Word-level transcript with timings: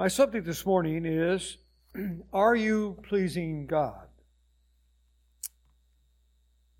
My 0.00 0.08
subject 0.08 0.46
this 0.46 0.64
morning 0.64 1.04
is 1.04 1.58
Are 2.32 2.56
you 2.56 2.96
pleasing 3.06 3.66
God? 3.66 4.08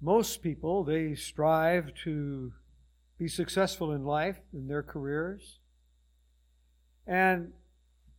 Most 0.01 0.43
people, 0.43 0.85
they 0.85 1.15
strive 1.15 1.93
to 2.05 2.55
be 3.19 3.29
successful 3.29 3.93
in 3.93 4.07
life, 4.07 4.39
in 4.55 4.69
their 4.69 4.83
careers, 4.83 5.59
and 7.07 7.53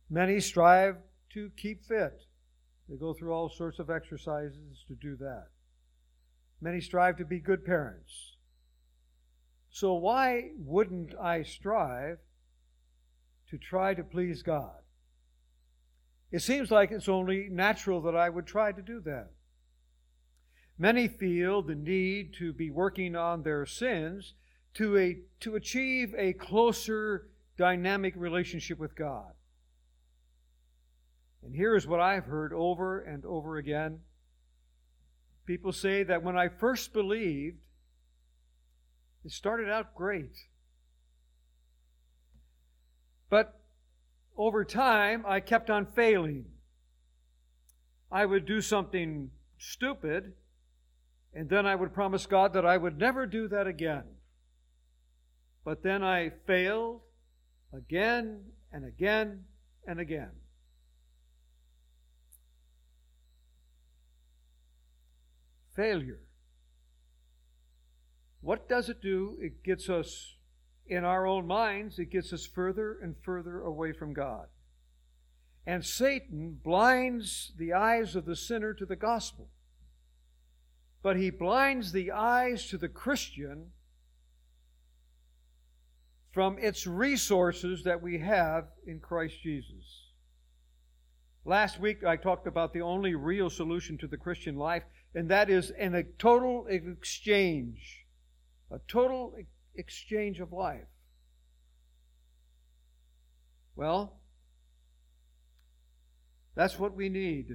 many 0.08 0.38
strive 0.38 0.98
to 1.34 1.50
keep 1.56 1.84
fit. 1.84 2.22
They 2.88 2.94
go 2.94 3.12
through 3.12 3.32
all 3.32 3.50
sorts 3.50 3.80
of 3.80 3.90
exercises 3.90 4.84
to 4.86 4.94
do 4.94 5.16
that. 5.16 5.48
Many 6.60 6.80
strive 6.80 7.16
to 7.16 7.24
be 7.24 7.40
good 7.40 7.64
parents. 7.64 8.36
So, 9.68 9.94
why 9.94 10.50
wouldn't 10.58 11.12
I 11.20 11.42
strive 11.42 12.18
to 13.50 13.58
try 13.58 13.94
to 13.94 14.04
please 14.04 14.44
God? 14.44 14.81
It 16.32 16.40
seems 16.40 16.70
like 16.70 16.90
it's 16.90 17.10
only 17.10 17.48
natural 17.50 18.00
that 18.02 18.16
I 18.16 18.30
would 18.30 18.46
try 18.46 18.72
to 18.72 18.82
do 18.82 19.00
that. 19.00 19.28
Many 20.78 21.06
feel 21.06 21.62
the 21.62 21.74
need 21.74 22.32
to 22.38 22.54
be 22.54 22.70
working 22.70 23.14
on 23.14 23.42
their 23.42 23.66
sins 23.66 24.32
to, 24.74 24.96
a, 24.96 25.18
to 25.40 25.54
achieve 25.54 26.14
a 26.16 26.32
closer 26.32 27.28
dynamic 27.58 28.14
relationship 28.16 28.78
with 28.78 28.96
God. 28.96 29.32
And 31.44 31.54
here 31.54 31.76
is 31.76 31.86
what 31.86 32.00
I've 32.00 32.24
heard 32.24 32.54
over 32.54 33.00
and 33.00 33.24
over 33.26 33.58
again. 33.58 34.00
People 35.44 35.72
say 35.72 36.02
that 36.04 36.22
when 36.22 36.38
I 36.38 36.48
first 36.48 36.94
believed, 36.94 37.58
it 39.24 39.32
started 39.32 39.68
out 39.68 39.94
great. 39.94 40.36
But 43.28 43.61
over 44.46 44.64
time, 44.64 45.24
I 45.26 45.38
kept 45.40 45.70
on 45.70 45.86
failing. 45.86 46.46
I 48.10 48.26
would 48.26 48.44
do 48.44 48.60
something 48.60 49.30
stupid, 49.56 50.32
and 51.32 51.48
then 51.48 51.64
I 51.64 51.76
would 51.76 51.94
promise 51.94 52.26
God 52.26 52.52
that 52.54 52.66
I 52.66 52.76
would 52.76 52.98
never 52.98 53.24
do 53.24 53.46
that 53.48 53.66
again. 53.66 54.04
But 55.64 55.84
then 55.84 56.02
I 56.02 56.32
failed 56.46 57.02
again 57.72 58.42
and 58.72 58.84
again 58.84 59.44
and 59.86 60.00
again. 60.00 60.32
Failure. 65.76 66.20
What 68.40 68.68
does 68.68 68.88
it 68.88 69.00
do? 69.00 69.38
It 69.40 69.62
gets 69.62 69.88
us 69.88 70.36
in 70.86 71.04
our 71.04 71.26
own 71.26 71.46
minds, 71.46 71.98
it 71.98 72.10
gets 72.10 72.32
us 72.32 72.46
further 72.46 72.98
and 73.02 73.16
further 73.22 73.60
away 73.60 73.92
from 73.92 74.12
God. 74.12 74.46
And 75.66 75.84
Satan 75.84 76.58
blinds 76.62 77.52
the 77.56 77.72
eyes 77.72 78.16
of 78.16 78.24
the 78.24 78.36
sinner 78.36 78.74
to 78.74 78.84
the 78.84 78.96
gospel. 78.96 79.48
But 81.02 81.16
he 81.16 81.30
blinds 81.30 81.92
the 81.92 82.10
eyes 82.10 82.68
to 82.68 82.78
the 82.78 82.88
Christian 82.88 83.70
from 86.32 86.58
its 86.58 86.86
resources 86.86 87.84
that 87.84 88.02
we 88.02 88.18
have 88.18 88.68
in 88.86 89.00
Christ 89.00 89.36
Jesus. 89.42 90.10
Last 91.44 91.80
week 91.80 92.04
I 92.04 92.16
talked 92.16 92.46
about 92.46 92.72
the 92.72 92.82
only 92.82 93.14
real 93.14 93.50
solution 93.50 93.98
to 93.98 94.06
the 94.06 94.16
Christian 94.16 94.56
life, 94.56 94.84
and 95.14 95.28
that 95.28 95.50
is 95.50 95.70
in 95.70 95.94
a 95.94 96.04
total 96.04 96.66
exchange. 96.68 98.06
A 98.70 98.78
total 98.88 99.34
exchange 99.74 100.40
of 100.40 100.52
life. 100.52 100.86
Well, 103.74 104.20
that's 106.54 106.78
what 106.78 106.94
we 106.94 107.08
need. 107.08 107.46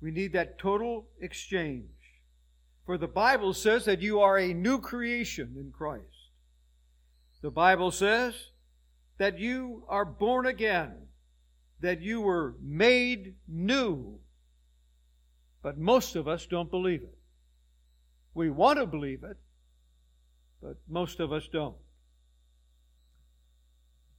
We 0.00 0.10
need 0.10 0.34
that 0.34 0.58
total 0.58 1.06
exchange. 1.20 1.88
For 2.84 2.98
the 2.98 3.08
Bible 3.08 3.54
says 3.54 3.86
that 3.86 4.02
you 4.02 4.20
are 4.20 4.38
a 4.38 4.52
new 4.52 4.78
creation 4.78 5.54
in 5.58 5.72
Christ. 5.72 6.04
The 7.40 7.50
Bible 7.50 7.90
says 7.90 8.34
that 9.18 9.38
you 9.38 9.84
are 9.88 10.04
born 10.04 10.46
again, 10.46 11.06
that 11.80 12.02
you 12.02 12.20
were 12.20 12.56
made 12.60 13.36
new. 13.48 14.18
But 15.62 15.78
most 15.78 16.16
of 16.16 16.28
us 16.28 16.44
don't 16.44 16.70
believe 16.70 17.02
it. 17.02 17.18
We 18.34 18.50
want 18.50 18.78
to 18.78 18.86
believe 18.86 19.24
it, 19.24 19.38
but 20.64 20.78
most 20.88 21.20
of 21.20 21.30
us 21.30 21.46
don't. 21.52 21.76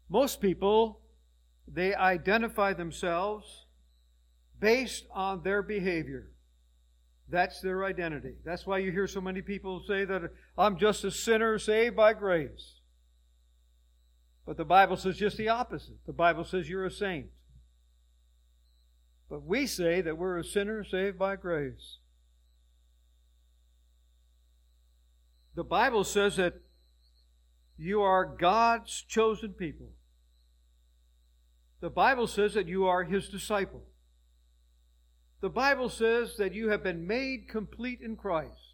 Most 0.07 0.39
people, 0.39 1.01
they 1.67 1.95
identify 1.95 2.73
themselves 2.73 3.65
based 4.59 5.05
on 5.11 5.41
their 5.41 5.63
behavior. 5.63 6.27
That's 7.27 7.61
their 7.61 7.83
identity. 7.83 8.35
That's 8.45 8.67
why 8.67 8.77
you 8.77 8.91
hear 8.91 9.07
so 9.07 9.19
many 9.19 9.41
people 9.41 9.81
say 9.87 10.05
that 10.05 10.31
I'm 10.55 10.77
just 10.77 11.03
a 11.03 11.09
sinner 11.09 11.57
saved 11.57 11.95
by 11.95 12.13
grace. 12.13 12.75
But 14.45 14.57
the 14.57 14.65
Bible 14.65 14.97
says 14.97 15.17
just 15.17 15.37
the 15.37 15.49
opposite. 15.49 15.97
The 16.05 16.13
Bible 16.13 16.43
says 16.43 16.69
you're 16.69 16.85
a 16.85 16.91
saint. 16.91 17.25
But 19.27 19.43
we 19.43 19.65
say 19.65 20.01
that 20.01 20.19
we're 20.19 20.37
a 20.37 20.43
sinner 20.43 20.83
saved 20.83 21.17
by 21.17 21.37
grace. 21.37 21.97
The 25.55 25.63
Bible 25.63 26.03
says 26.03 26.35
that 26.35 26.55
you 27.77 28.01
are 28.01 28.25
God's 28.25 29.01
chosen 29.07 29.53
people. 29.53 29.87
The 31.79 31.89
Bible 31.89 32.27
says 32.27 32.53
that 32.53 32.67
you 32.67 32.85
are 32.85 33.03
His 33.03 33.29
disciple. 33.29 33.83
The 35.41 35.49
Bible 35.49 35.89
says 35.89 36.37
that 36.37 36.53
you 36.53 36.69
have 36.69 36.83
been 36.83 37.07
made 37.07 37.47
complete 37.49 37.99
in 38.01 38.15
Christ. 38.15 38.73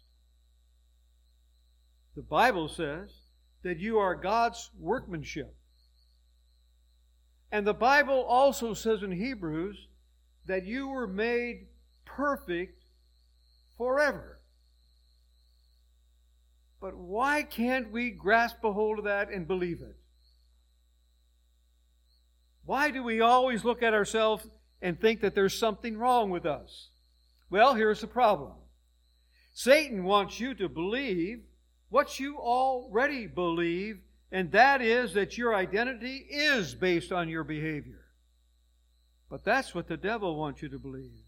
The 2.16 2.22
Bible 2.22 2.68
says 2.68 3.10
that 3.62 3.78
you 3.78 3.98
are 3.98 4.14
God's 4.14 4.70
workmanship. 4.78 5.54
And 7.50 7.66
the 7.66 7.74
Bible 7.74 8.22
also 8.22 8.74
says 8.74 9.02
in 9.02 9.12
Hebrews 9.12 9.88
that 10.46 10.64
you 10.64 10.88
were 10.88 11.06
made 11.06 11.66
perfect 12.04 12.84
forever. 13.76 14.41
But 16.82 16.96
why 16.96 17.44
can't 17.44 17.92
we 17.92 18.10
grasp 18.10 18.56
a 18.64 18.72
hold 18.72 18.98
of 18.98 19.04
that 19.04 19.30
and 19.30 19.46
believe 19.46 19.82
it? 19.82 19.96
Why 22.64 22.90
do 22.90 23.04
we 23.04 23.20
always 23.20 23.64
look 23.64 23.84
at 23.84 23.94
ourselves 23.94 24.48
and 24.82 25.00
think 25.00 25.20
that 25.20 25.36
there's 25.36 25.56
something 25.56 25.96
wrong 25.96 26.30
with 26.30 26.44
us? 26.44 26.88
Well, 27.50 27.74
here's 27.74 28.00
the 28.00 28.08
problem 28.08 28.54
Satan 29.52 30.02
wants 30.02 30.40
you 30.40 30.54
to 30.54 30.68
believe 30.68 31.44
what 31.88 32.18
you 32.18 32.38
already 32.38 33.28
believe, 33.28 34.00
and 34.32 34.50
that 34.50 34.82
is 34.82 35.14
that 35.14 35.38
your 35.38 35.54
identity 35.54 36.26
is 36.28 36.74
based 36.74 37.12
on 37.12 37.28
your 37.28 37.44
behavior. 37.44 38.06
But 39.30 39.44
that's 39.44 39.72
what 39.72 39.86
the 39.86 39.96
devil 39.96 40.34
wants 40.34 40.62
you 40.62 40.68
to 40.70 40.80
believe. 40.80 41.22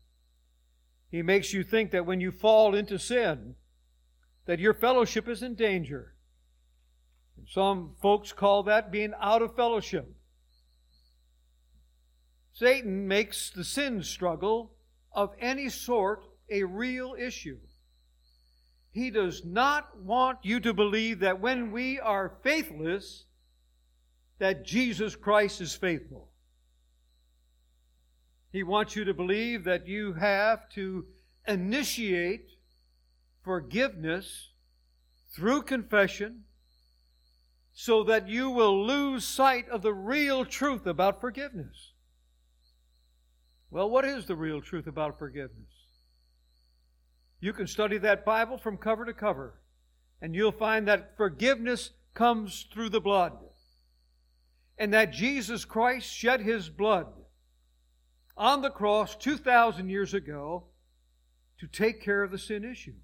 He 1.13 1.23
makes 1.23 1.53
you 1.53 1.63
think 1.63 1.93
that 1.93 2.07
when 2.07 2.21
you 2.21 2.33
fall 2.33 2.75
into 2.75 2.99
sin, 2.99 3.55
that 4.47 4.59
your 4.59 4.75
fellowship 4.75 5.29
is 5.29 5.43
in 5.43 5.55
danger. 5.55 6.15
Some 7.49 7.95
folks 8.01 8.33
call 8.33 8.65
that 8.65 8.91
being 8.91 9.13
out 9.21 9.43
of 9.43 9.57
fellowship. 9.57 10.07
Satan 12.53 13.09
makes 13.09 13.51
the 13.51 13.65
sin 13.65 14.03
struggle 14.03 14.73
of 15.13 15.35
any 15.41 15.69
sort 15.69 16.23
a 16.51 16.63
real 16.63 17.17
issue. 17.19 17.59
He 18.93 19.11
does 19.11 19.45
not 19.45 20.01
want 20.01 20.39
you 20.43 20.61
to 20.61 20.73
believe 20.73 21.21
that 21.21 21.41
when 21.41 21.73
we 21.73 21.99
are 21.99 22.39
faithless, 22.43 23.25
that 24.39 24.65
Jesus 24.65 25.17
Christ 25.17 25.61
is 25.61 25.75
faithful. 25.75 26.29
He 28.53 28.63
wants 28.63 28.95
you 28.95 29.05
to 29.05 29.15
believe 29.15 29.65
that 29.65 29.89
you 29.89 30.13
have 30.13 30.69
to 30.71 31.07
initiate 31.49 32.51
forgiveness 33.45 34.51
through 35.35 35.63
confession 35.63 36.45
so 37.73 38.05
that 38.05 38.29
you 38.29 38.51
will 38.51 38.87
lose 38.87 39.25
sight 39.25 39.69
of 39.69 39.83
the 39.83 39.93
real 39.93 40.45
truth 40.45 40.87
about 40.87 41.21
forgiveness. 41.21 41.93
Well, 43.71 43.91
what 43.91 44.05
is 44.05 44.27
the 44.27 44.37
real 44.37 44.61
truth 44.61 44.87
about 44.87 45.19
forgiveness? 45.19 45.73
You 47.41 47.53
can 47.53 47.67
study 47.67 47.99
that 47.99 48.25
Bible 48.25 48.57
from 48.57 48.77
cover 48.77 49.05
to 49.05 49.13
cover, 49.13 49.61
and 50.23 50.35
you'll 50.35 50.53
find 50.53 50.87
that 50.89 51.17
forgiveness 51.17 51.91
comes 52.15 52.67
through 52.73 52.91
the 52.91 53.01
blood, 53.01 53.33
and 54.79 54.95
that 54.95 55.13
Jesus 55.13 55.65
Christ 55.65 56.11
shed 56.11 56.41
his 56.41 56.69
blood 56.69 57.09
on 58.37 58.63
the 58.63 58.71
cross 58.71 59.17
2,000 59.17 59.89
years 59.89 60.15
ago 60.15 60.65
to 61.59 61.67
take 61.67 62.03
care 62.03 62.23
of 62.23 62.31
the 62.31 62.39
sin 62.39 62.65
issue. 62.65 62.95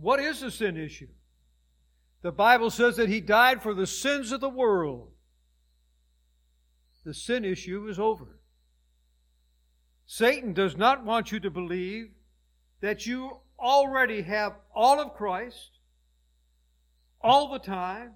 What 0.00 0.20
is 0.20 0.40
the 0.40 0.50
sin 0.50 0.76
issue? 0.76 1.08
The 2.22 2.32
Bible 2.32 2.70
says 2.70 2.96
that 2.96 3.08
He 3.08 3.20
died 3.20 3.62
for 3.62 3.74
the 3.74 3.86
sins 3.86 4.32
of 4.32 4.40
the 4.40 4.48
world. 4.48 5.12
the 7.04 7.14
sin 7.14 7.44
issue 7.44 7.88
is 7.88 7.98
over. 7.98 8.38
Satan 10.04 10.52
does 10.52 10.76
not 10.76 11.04
want 11.04 11.32
you 11.32 11.40
to 11.40 11.50
believe 11.50 12.10
that 12.80 13.06
you 13.06 13.38
already 13.58 14.22
have 14.22 14.52
all 14.74 15.00
of 15.00 15.14
Christ 15.14 15.78
all 17.20 17.50
the 17.50 17.58
time 17.58 18.14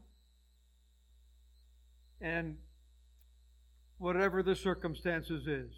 and 2.21 2.57
whatever 3.99 4.43
the 4.43 4.55
circumstances 4.55 5.47
is, 5.47 5.71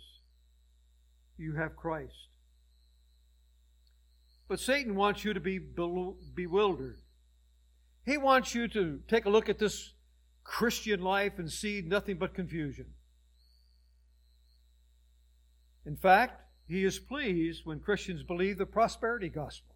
you 1.39 1.55
have 1.55 1.77
Christ. 1.77 2.29
But 4.49 4.61
Satan 4.61 4.95
wants 4.95 5.25
you 5.25 5.33
to 5.33 5.41
be 5.41 5.59
bewildered. 5.59 6.99
He 8.05 8.19
wants 8.19 8.55
you 8.55 8.69
to 8.69 9.01
take 9.09 9.25
a 9.25 9.31
look 9.31 9.49
at 9.49 9.59
this 9.59 9.95
Christian 10.43 11.01
life 11.01 11.39
and 11.39 11.51
see 11.51 11.83
nothing 11.85 12.19
but 12.19 12.35
confusion. 12.35 12.87
In 15.87 15.97
fact, 15.97 16.43
he 16.67 16.85
is 16.85 16.99
pleased 16.99 17.65
when 17.65 17.81
Christians 17.81 18.23
believe 18.23 18.59
the 18.59 18.67
prosperity 18.67 19.29
gospel, 19.29 19.75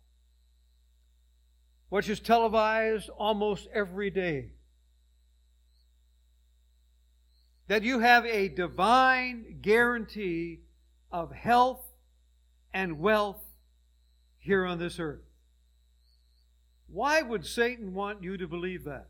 which 1.88 2.08
is 2.08 2.20
televised 2.20 3.08
almost 3.10 3.68
every 3.74 4.10
day. 4.10 4.52
That 7.66 7.82
you 7.82 8.00
have 8.00 8.24
a 8.24 8.48
divine 8.48 9.58
guarantee 9.60 10.60
of 11.10 11.32
health 11.32 11.84
and 12.72 12.98
wealth 12.98 13.42
here 14.38 14.64
on 14.64 14.78
this 14.78 14.98
earth. 14.98 15.22
Why 16.88 17.22
would 17.22 17.44
Satan 17.44 17.94
want 17.94 18.22
you 18.22 18.36
to 18.36 18.48
believe 18.48 18.84
that? 18.84 19.08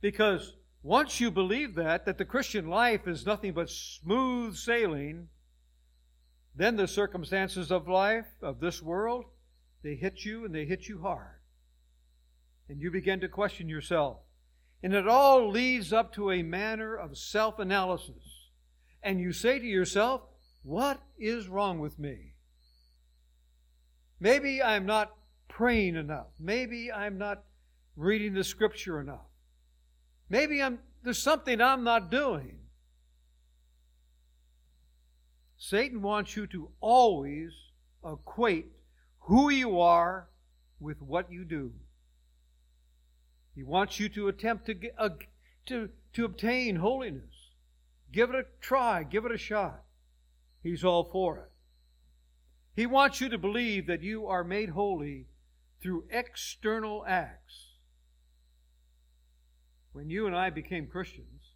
Because 0.00 0.54
once 0.82 1.20
you 1.20 1.30
believe 1.30 1.74
that, 1.74 2.06
that 2.06 2.16
the 2.16 2.24
Christian 2.24 2.68
life 2.68 3.06
is 3.06 3.26
nothing 3.26 3.52
but 3.52 3.68
smooth 3.68 4.56
sailing, 4.56 5.28
then 6.56 6.76
the 6.76 6.88
circumstances 6.88 7.70
of 7.70 7.86
life, 7.86 8.26
of 8.42 8.60
this 8.60 8.82
world, 8.82 9.26
they 9.82 9.94
hit 9.94 10.24
you 10.24 10.44
and 10.44 10.54
they 10.54 10.64
hit 10.64 10.88
you 10.88 11.02
hard. 11.02 11.40
And 12.68 12.80
you 12.80 12.90
begin 12.90 13.20
to 13.20 13.28
question 13.28 13.68
yourself. 13.68 14.18
And 14.82 14.94
it 14.94 15.06
all 15.06 15.50
leads 15.50 15.92
up 15.92 16.14
to 16.14 16.30
a 16.30 16.42
manner 16.42 16.94
of 16.94 17.18
self 17.18 17.58
analysis. 17.58 18.48
And 19.02 19.20
you 19.20 19.32
say 19.32 19.58
to 19.58 19.66
yourself, 19.66 20.22
What 20.62 21.00
is 21.18 21.48
wrong 21.48 21.78
with 21.78 21.98
me? 21.98 22.29
Maybe 24.20 24.62
I'm 24.62 24.86
not 24.86 25.16
praying 25.48 25.96
enough. 25.96 26.26
Maybe 26.38 26.92
I'm 26.92 27.18
not 27.18 27.42
reading 27.96 28.34
the 28.34 28.44
scripture 28.44 29.00
enough. 29.00 29.26
Maybe 30.28 30.62
I'm, 30.62 30.78
there's 31.02 31.22
something 31.22 31.60
I'm 31.60 31.82
not 31.84 32.10
doing. 32.10 32.58
Satan 35.56 36.02
wants 36.02 36.36
you 36.36 36.46
to 36.48 36.70
always 36.80 37.50
equate 38.04 38.72
who 39.20 39.50
you 39.50 39.80
are 39.80 40.28
with 40.78 41.02
what 41.02 41.30
you 41.30 41.44
do. 41.44 41.72
He 43.54 43.62
wants 43.62 44.00
you 44.00 44.08
to 44.10 44.28
attempt 44.28 44.66
to, 44.66 44.74
get, 44.74 44.94
uh, 44.98 45.10
to, 45.66 45.90
to 46.14 46.24
obtain 46.24 46.76
holiness. 46.76 47.50
Give 48.12 48.30
it 48.30 48.36
a 48.36 48.44
try, 48.60 49.02
give 49.02 49.24
it 49.24 49.32
a 49.32 49.38
shot. 49.38 49.82
He's 50.62 50.84
all 50.84 51.04
for 51.04 51.38
it. 51.38 51.50
He 52.74 52.86
wants 52.86 53.20
you 53.20 53.28
to 53.28 53.38
believe 53.38 53.86
that 53.86 54.02
you 54.02 54.26
are 54.26 54.44
made 54.44 54.70
holy 54.70 55.26
through 55.82 56.04
external 56.10 57.04
acts. 57.06 57.74
When 59.92 60.08
you 60.08 60.26
and 60.26 60.36
I 60.36 60.50
became 60.50 60.86
Christians, 60.86 61.54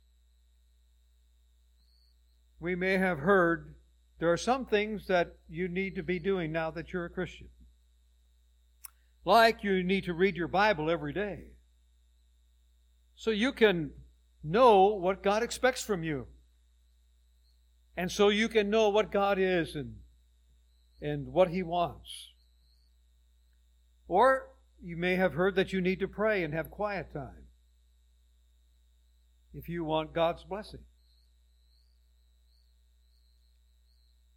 we 2.58 2.75
may 2.75 2.99
have 2.99 3.20
heard 3.20 3.75
there 4.19 4.32
are 4.32 4.37
some 4.37 4.66
things 4.66 5.06
that 5.06 5.37
you 5.49 5.69
need 5.69 5.94
to 5.96 6.02
be 6.02 6.19
doing 6.19 6.50
now 6.50 6.70
that 6.70 6.93
you're 6.93 7.05
a 7.05 7.11
Christian. 7.11 7.49
Like 9.25 9.62
you 9.62 9.82
need 9.82 10.05
to 10.05 10.14
read 10.14 10.37
your 10.37 10.49
Bible 10.49 10.90
every 10.90 11.12
day. 11.12 11.44
So 13.17 13.31
you 13.31 13.52
can 13.52 13.93
know 14.43 14.87
what 14.87 15.22
God 15.22 15.43
expects 15.43 15.82
from 15.82 16.02
you. 16.02 16.26
And 17.96 18.10
so 18.10 18.28
you 18.28 18.49
can 18.49 18.70
know 18.70 18.88
what 18.88 19.12
God 19.12 19.38
is 19.38 19.76
and, 19.76 19.96
and 21.04 21.28
what 21.28 21.50
He 21.50 21.62
wants. 21.62 22.30
Or 24.08 24.48
you 24.82 24.96
may 24.96 25.16
have 25.16 25.34
heard 25.34 25.54
that 25.56 25.72
you 25.72 25.80
need 25.80 26.00
to 26.00 26.08
pray 26.08 26.42
and 26.42 26.54
have 26.54 26.70
quiet 26.70 27.12
time 27.12 27.46
if 29.52 29.68
you 29.68 29.84
want 29.84 30.14
God's 30.14 30.42
blessing. 30.44 30.80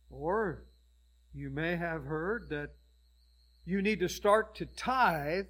Or 0.10 0.66
you 1.34 1.50
may 1.50 1.78
have 1.78 2.04
heard 2.04 2.50
that 2.50 2.72
you 3.66 3.82
need 3.82 4.02
to 4.02 4.10
start 4.10 4.56
to 4.56 4.66
tithe 4.66 5.46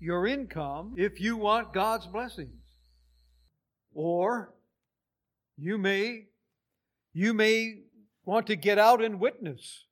your 0.00 0.26
income 0.26 0.94
if 0.96 1.20
you 1.20 1.36
want 1.36 1.72
God's 1.72 2.06
blessings. 2.06 2.62
Or 3.92 4.52
you 5.56 5.78
may 5.78 6.26
you 7.12 7.32
may 7.32 7.82
want 8.24 8.48
to 8.48 8.56
get 8.56 8.78
out 8.78 9.00
and 9.00 9.20
witness. 9.20 9.84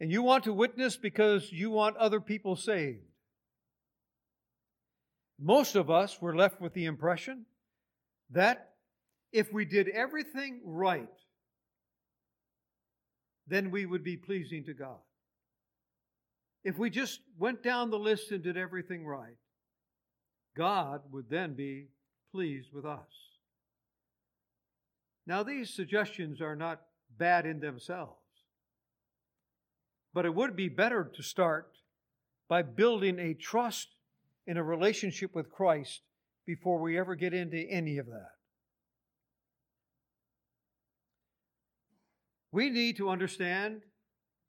And 0.00 0.10
you 0.10 0.22
want 0.22 0.44
to 0.44 0.52
witness 0.52 0.96
because 0.96 1.52
you 1.52 1.70
want 1.70 1.96
other 1.98 2.20
people 2.20 2.56
saved. 2.56 3.04
Most 5.38 5.74
of 5.74 5.90
us 5.90 6.20
were 6.20 6.34
left 6.34 6.60
with 6.60 6.72
the 6.74 6.86
impression 6.86 7.44
that 8.30 8.70
if 9.32 9.52
we 9.52 9.64
did 9.64 9.88
everything 9.88 10.60
right, 10.64 11.08
then 13.46 13.70
we 13.70 13.84
would 13.84 14.04
be 14.04 14.16
pleasing 14.16 14.64
to 14.64 14.74
God. 14.74 14.98
If 16.62 16.78
we 16.78 16.90
just 16.90 17.20
went 17.38 17.62
down 17.62 17.90
the 17.90 17.98
list 17.98 18.30
and 18.32 18.42
did 18.42 18.56
everything 18.56 19.06
right, 19.06 19.36
God 20.56 21.02
would 21.10 21.30
then 21.30 21.54
be 21.54 21.88
pleased 22.32 22.68
with 22.72 22.84
us. 22.84 23.08
Now, 25.26 25.42
these 25.42 25.72
suggestions 25.72 26.40
are 26.40 26.56
not 26.56 26.82
bad 27.18 27.46
in 27.46 27.60
themselves, 27.60 28.19
but 30.12 30.24
it 30.24 30.34
would 30.34 30.56
be 30.56 30.68
better 30.68 31.10
to 31.14 31.22
start 31.22 31.70
by 32.48 32.62
building 32.62 33.18
a 33.18 33.34
trust 33.34 33.88
in 34.46 34.56
a 34.56 34.64
relationship 34.64 35.34
with 35.34 35.50
Christ 35.50 36.00
before 36.46 36.80
we 36.80 36.98
ever 36.98 37.14
get 37.14 37.32
into 37.32 37.58
any 37.58 37.98
of 37.98 38.06
that. 38.06 38.30
We 42.52 42.70
need 42.70 42.96
to 42.96 43.08
understand 43.08 43.82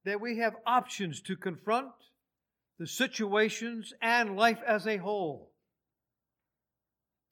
that 0.05 0.19
we 0.19 0.39
have 0.39 0.55
options 0.65 1.21
to 1.21 1.35
confront 1.35 1.91
the 2.79 2.87
situations 2.87 3.93
and 4.01 4.35
life 4.35 4.59
as 4.65 4.87
a 4.87 4.97
whole. 4.97 5.51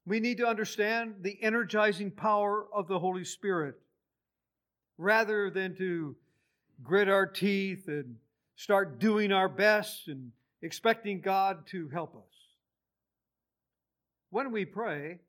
We 0.05 0.19
need 0.19 0.37
to 0.37 0.47
understand 0.47 1.15
the 1.21 1.41
energizing 1.41 2.11
power 2.11 2.67
of 2.71 2.87
the 2.87 2.99
Holy 2.99 3.25
Spirit 3.25 3.75
rather 4.99 5.49
than 5.49 5.75
to 5.77 6.15
grit 6.83 7.09
our 7.09 7.25
teeth 7.25 7.87
and 7.87 8.15
start 8.55 8.99
doing 8.99 9.31
our 9.31 9.49
best 9.49 10.07
and 10.07 10.31
expecting 10.61 11.21
God 11.21 11.67
to 11.67 11.89
help 11.89 12.15
us. 12.15 12.23
When 14.29 14.51
we 14.51 14.65
pray, 14.65 15.19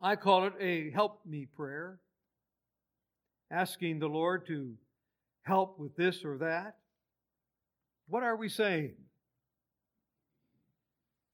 I 0.00 0.16
call 0.16 0.46
it 0.46 0.54
a 0.60 0.90
help 0.90 1.20
me 1.26 1.46
prayer 1.46 1.98
asking 3.50 3.98
the 3.98 4.08
Lord 4.08 4.46
to 4.46 4.74
help 5.42 5.78
with 5.78 5.96
this 5.96 6.24
or 6.24 6.38
that? 6.38 6.76
What 8.08 8.22
are 8.22 8.36
we 8.36 8.48
saying? 8.48 8.94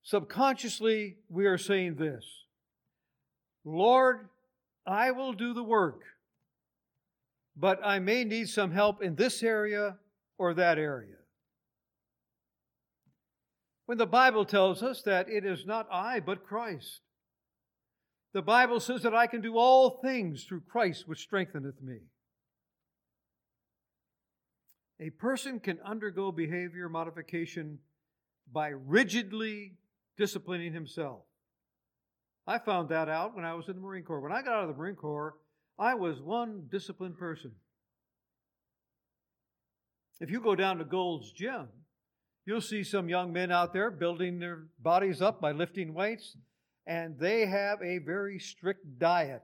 Subconsciously, 0.02 1.17
we 1.29 1.47
are 1.47 1.59
saying 1.59 1.97
this 1.97 2.25
Lord, 3.64 4.29
I 4.87 5.11
will 5.12 5.33
do 5.33 5.55
the 5.55 5.62
work, 5.62 6.02
but 7.61 7.79
I 7.85 7.99
may 7.99 8.25
need 8.25 8.49
some 8.49 8.73
help 8.73 9.02
in 9.02 9.14
this 9.14 9.43
area 9.43 9.99
or 10.38 10.55
that 10.55 10.79
area. 10.79 11.17
When 13.85 13.99
the 13.99 14.07
Bible 14.07 14.47
tells 14.47 14.83
us 14.83 15.02
that 15.02 15.29
it 15.29 15.45
is 15.45 15.67
not 15.67 15.87
I, 15.93 16.21
but 16.21 16.47
Christ. 16.47 17.00
The 18.33 18.40
Bible 18.40 18.81
says 18.81 19.02
that 19.02 19.14
I 19.14 19.26
can 19.26 19.43
do 19.43 19.59
all 19.59 20.00
things 20.00 20.45
through 20.45 20.62
Christ 20.71 21.07
which 21.07 21.19
strengtheneth 21.19 21.83
me. 21.83 21.99
A 25.00 25.11
person 25.11 25.61
can 25.61 25.79
undergo 25.85 26.33
behavior 26.33 26.88
modification 26.88 27.79
by 28.50 28.69
rigidly 28.69 29.75
disciplining 30.17 30.73
himself. 30.73 31.23
I 32.47 32.59
found 32.59 32.88
that 32.88 33.09
out 33.09 33.35
when 33.35 33.45
I 33.45 33.55
was 33.55 33.69
in 33.69 33.75
the 33.75 33.81
Marine 33.81 34.05
Corps. 34.05 34.21
When 34.21 34.33
I 34.33 34.43
got 34.43 34.55
out 34.55 34.62
of 34.62 34.69
the 34.69 34.81
Marine 34.81 34.95
Corps, 34.95 35.35
I 35.80 35.94
was 35.94 36.20
one 36.20 36.68
disciplined 36.70 37.18
person. 37.18 37.52
If 40.20 40.30
you 40.30 40.42
go 40.42 40.54
down 40.54 40.76
to 40.76 40.84
Gold's 40.84 41.32
Gym, 41.32 41.68
you'll 42.44 42.60
see 42.60 42.84
some 42.84 43.08
young 43.08 43.32
men 43.32 43.50
out 43.50 43.72
there 43.72 43.90
building 43.90 44.38
their 44.38 44.66
bodies 44.78 45.22
up 45.22 45.40
by 45.40 45.52
lifting 45.52 45.94
weights 45.94 46.37
and 46.87 47.18
they 47.18 47.46
have 47.46 47.80
a 47.82 47.99
very 47.99 48.38
strict 48.38 48.99
diet. 48.99 49.42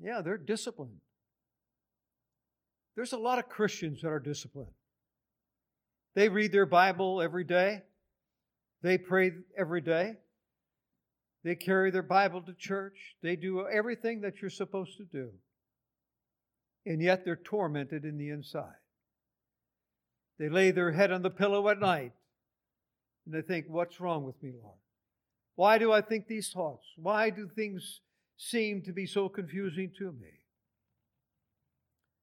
Yeah, 0.00 0.22
they're 0.22 0.36
disciplined. 0.36 0.98
There's 2.96 3.12
a 3.12 3.18
lot 3.18 3.38
of 3.38 3.48
Christians 3.48 4.02
that 4.02 4.08
are 4.08 4.18
disciplined. 4.18 4.72
They 6.16 6.28
read 6.28 6.50
their 6.50 6.66
Bible 6.66 7.22
every 7.22 7.44
day, 7.44 7.82
they 8.82 8.98
pray 8.98 9.32
every 9.56 9.80
day, 9.80 10.16
they 11.42 11.54
carry 11.54 11.90
their 11.90 12.02
Bible 12.02 12.42
to 12.42 12.52
church, 12.52 13.16
they 13.22 13.36
do 13.36 13.66
everything 13.66 14.20
that 14.22 14.40
you're 14.40 14.50
supposed 14.50 14.96
to 14.98 15.04
do. 15.04 15.30
And 16.86 17.02
yet 17.02 17.24
they're 17.24 17.36
tormented 17.36 18.04
in 18.04 18.18
the 18.18 18.30
inside. 18.30 18.74
They 20.38 20.48
lay 20.48 20.70
their 20.70 20.92
head 20.92 21.12
on 21.12 21.22
the 21.22 21.30
pillow 21.30 21.68
at 21.68 21.78
night 21.78 22.12
and 23.26 23.34
they 23.34 23.42
think, 23.42 23.66
What's 23.68 24.00
wrong 24.00 24.24
with 24.24 24.42
me, 24.42 24.52
Lord? 24.62 24.78
Why 25.56 25.78
do 25.78 25.92
I 25.92 26.00
think 26.00 26.26
these 26.26 26.50
thoughts? 26.50 26.86
Why 26.96 27.28
do 27.30 27.48
things 27.48 28.00
seem 28.36 28.82
to 28.82 28.92
be 28.92 29.06
so 29.06 29.28
confusing 29.28 29.92
to 29.98 30.12
me? 30.12 30.40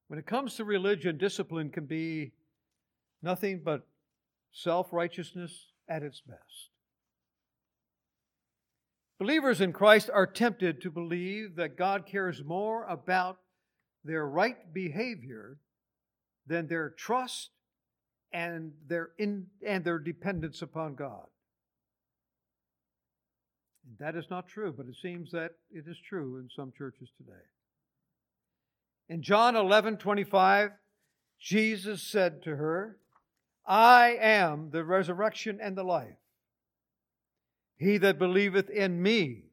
When 0.07 0.17
it 0.17 0.25
comes 0.25 0.55
to 0.55 0.63
religion, 0.63 1.17
discipline 1.17 1.69
can 1.69 1.85
be 1.85 2.31
nothing 3.21 3.61
but 3.63 3.85
self 4.51 4.91
righteousness 4.91 5.67
at 5.87 6.03
its 6.03 6.21
best. 6.21 6.71
Believers 9.19 9.61
in 9.61 9.73
Christ 9.73 10.09
are 10.13 10.27
tempted 10.27 10.81
to 10.81 10.91
believe 10.91 11.55
that 11.55 11.77
God 11.77 12.05
cares 12.05 12.43
more 12.43 12.85
about 12.85 13.39
their 14.03 14.25
right 14.27 14.71
behavior 14.73 15.57
than 16.45 16.67
their 16.67 16.91
trust 16.91 17.49
and 18.31 18.73
their, 18.87 19.09
in, 19.17 19.47
and 19.65 19.83
their 19.83 19.97
dependence 19.97 20.61
upon 20.61 20.93
God. 20.93 21.25
That 23.99 24.15
is 24.15 24.29
not 24.29 24.47
true, 24.47 24.73
but 24.75 24.85
it 24.85 24.95
seems 25.01 25.31
that 25.31 25.51
it 25.71 25.85
is 25.87 25.97
true 26.07 26.37
in 26.37 26.49
some 26.55 26.71
churches 26.77 27.09
today. 27.17 27.31
In 29.09 29.23
John 29.23 29.55
11 29.55 29.97
25, 29.97 30.71
Jesus 31.39 32.03
said 32.03 32.43
to 32.43 32.57
her, 32.57 32.97
I 33.65 34.17
am 34.19 34.69
the 34.71 34.83
resurrection 34.83 35.59
and 35.61 35.77
the 35.77 35.83
life. 35.83 36.17
He 37.77 37.97
that 37.99 38.17
believeth 38.17 38.69
in 38.69 39.01
me 39.01 39.43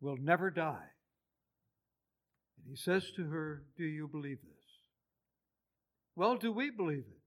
will 0.00 0.16
never 0.16 0.50
die. 0.50 0.88
And 2.58 2.66
he 2.68 2.76
says 2.76 3.04
to 3.16 3.24
her, 3.28 3.62
Do 3.76 3.84
you 3.84 4.08
believe 4.08 4.38
this? 4.42 4.50
Well, 6.16 6.36
do 6.36 6.52
we 6.52 6.70
believe 6.70 7.04
it? 7.08 7.20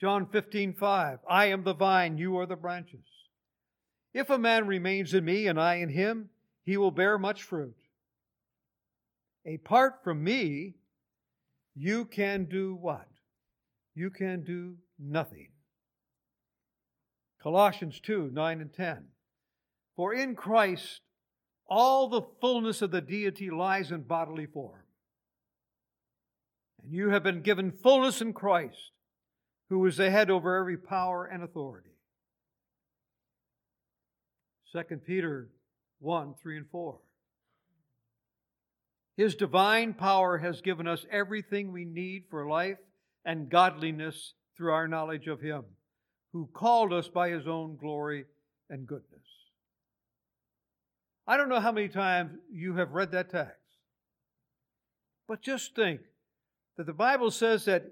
John 0.00 0.26
15, 0.26 0.74
5. 0.74 1.18
I 1.28 1.46
am 1.46 1.64
the 1.64 1.74
vine, 1.74 2.18
you 2.18 2.36
are 2.38 2.46
the 2.46 2.56
branches. 2.56 3.06
If 4.12 4.30
a 4.30 4.38
man 4.38 4.66
remains 4.66 5.14
in 5.14 5.24
me 5.24 5.46
and 5.46 5.60
I 5.60 5.76
in 5.76 5.88
him, 5.88 6.30
he 6.64 6.76
will 6.76 6.90
bear 6.90 7.18
much 7.18 7.42
fruit. 7.42 7.76
Apart 9.46 10.02
from 10.02 10.24
me, 10.24 10.74
you 11.74 12.06
can 12.06 12.46
do 12.46 12.74
what? 12.74 13.06
You 13.94 14.10
can 14.10 14.42
do 14.42 14.76
nothing. 14.98 15.48
Colossians 17.46 18.00
2 18.00 18.30
9 18.32 18.60
and 18.60 18.74
10. 18.74 19.04
For 19.94 20.12
in 20.12 20.34
Christ 20.34 21.02
all 21.68 22.08
the 22.08 22.22
fullness 22.40 22.82
of 22.82 22.90
the 22.90 23.00
deity 23.00 23.50
lies 23.50 23.92
in 23.92 24.02
bodily 24.02 24.46
form. 24.46 24.82
And 26.82 26.92
you 26.92 27.10
have 27.10 27.22
been 27.22 27.42
given 27.42 27.70
fullness 27.70 28.20
in 28.20 28.32
Christ, 28.32 28.90
who 29.68 29.86
is 29.86 29.96
the 29.96 30.10
head 30.10 30.28
over 30.28 30.56
every 30.56 30.76
power 30.76 31.24
and 31.24 31.44
authority. 31.44 31.90
2 34.72 34.96
Peter 35.06 35.48
1 36.00 36.34
3 36.42 36.56
and 36.56 36.66
4. 36.68 36.98
His 39.16 39.36
divine 39.36 39.94
power 39.94 40.38
has 40.38 40.60
given 40.62 40.88
us 40.88 41.06
everything 41.12 41.70
we 41.70 41.84
need 41.84 42.24
for 42.28 42.48
life 42.48 42.78
and 43.24 43.48
godliness 43.48 44.34
through 44.56 44.72
our 44.72 44.88
knowledge 44.88 45.28
of 45.28 45.40
Him, 45.40 45.62
who 46.36 46.48
called 46.52 46.92
us 46.92 47.08
by 47.08 47.30
His 47.30 47.48
own 47.48 47.76
glory 47.76 48.26
and 48.68 48.86
goodness. 48.86 49.22
I 51.26 51.38
don't 51.38 51.48
know 51.48 51.60
how 51.60 51.72
many 51.72 51.88
times 51.88 52.32
you 52.52 52.74
have 52.74 52.92
read 52.92 53.12
that 53.12 53.30
text, 53.30 53.56
but 55.26 55.40
just 55.40 55.74
think 55.74 56.02
that 56.76 56.84
the 56.84 56.92
Bible 56.92 57.30
says 57.30 57.64
that 57.64 57.90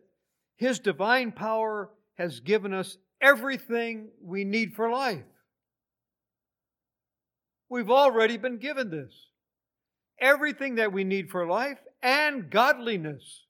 His 0.57 0.79
divine 0.79 1.33
power 1.33 1.89
has 2.19 2.41
given 2.41 2.75
us 2.75 2.99
everything 3.19 4.09
we 4.23 4.45
need 4.45 4.75
for 4.75 4.91
life. 4.91 5.25
We've 7.71 7.91
already 7.91 8.37
been 8.37 8.59
given 8.59 8.91
this 8.91 9.13
everything 10.21 10.75
that 10.75 10.93
we 10.93 11.03
need 11.03 11.31
for 11.31 11.47
life 11.47 11.79
and 12.03 12.51
godliness. 12.51 13.44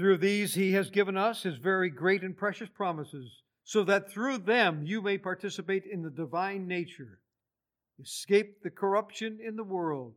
Through 0.00 0.16
these, 0.16 0.54
He 0.54 0.72
has 0.72 0.88
given 0.88 1.18
us 1.18 1.42
His 1.42 1.58
very 1.58 1.90
great 1.90 2.22
and 2.22 2.34
precious 2.34 2.70
promises, 2.70 3.42
so 3.64 3.84
that 3.84 4.10
through 4.10 4.38
them 4.38 4.82
you 4.82 5.02
may 5.02 5.18
participate 5.18 5.84
in 5.84 6.00
the 6.00 6.08
divine 6.08 6.66
nature, 6.66 7.20
escape 8.00 8.62
the 8.62 8.70
corruption 8.70 9.40
in 9.46 9.56
the 9.56 9.62
world 9.62 10.14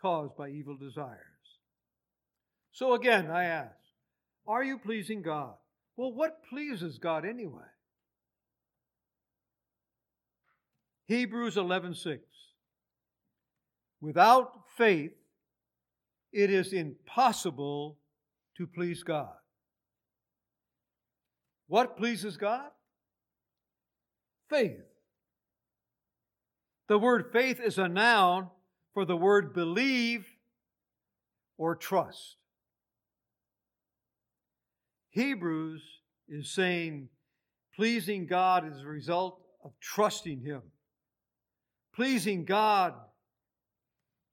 caused 0.00 0.38
by 0.38 0.48
evil 0.48 0.74
desires. 0.74 1.18
So 2.72 2.94
again, 2.94 3.30
I 3.30 3.44
ask, 3.44 3.76
are 4.46 4.64
you 4.64 4.78
pleasing 4.78 5.20
God? 5.20 5.52
Well, 5.98 6.14
what 6.14 6.42
pleases 6.48 6.96
God 6.96 7.26
anyway? 7.26 7.68
Hebrews 11.08 11.56
11:6 11.56 12.20
Without 14.00 14.66
faith 14.78 15.12
it 16.32 16.48
is 16.48 16.72
impossible 16.72 17.99
to 18.60 18.66
please 18.66 19.02
God. 19.02 19.32
What 21.66 21.96
pleases 21.96 22.36
God? 22.36 22.68
Faith. 24.50 24.82
The 26.86 26.98
word 26.98 27.30
faith 27.32 27.58
is 27.58 27.78
a 27.78 27.88
noun 27.88 28.48
for 28.92 29.06
the 29.06 29.16
word 29.16 29.54
believe 29.54 30.26
or 31.56 31.74
trust. 31.74 32.36
Hebrews 35.08 35.82
is 36.28 36.52
saying 36.52 37.08
pleasing 37.74 38.26
God 38.26 38.70
is 38.70 38.82
a 38.82 38.86
result 38.86 39.40
of 39.64 39.72
trusting 39.80 40.42
Him. 40.42 40.60
Pleasing 41.94 42.44
God 42.44 42.92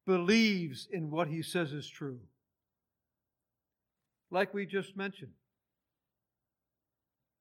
believes 0.06 0.90
in 0.92 1.12
what 1.12 1.30
he 1.30 1.42
says 1.42 1.72
is 1.72 1.88
true. 1.88 2.20
Like 4.32 4.54
we 4.54 4.66
just 4.66 4.96
mentioned. 4.98 5.32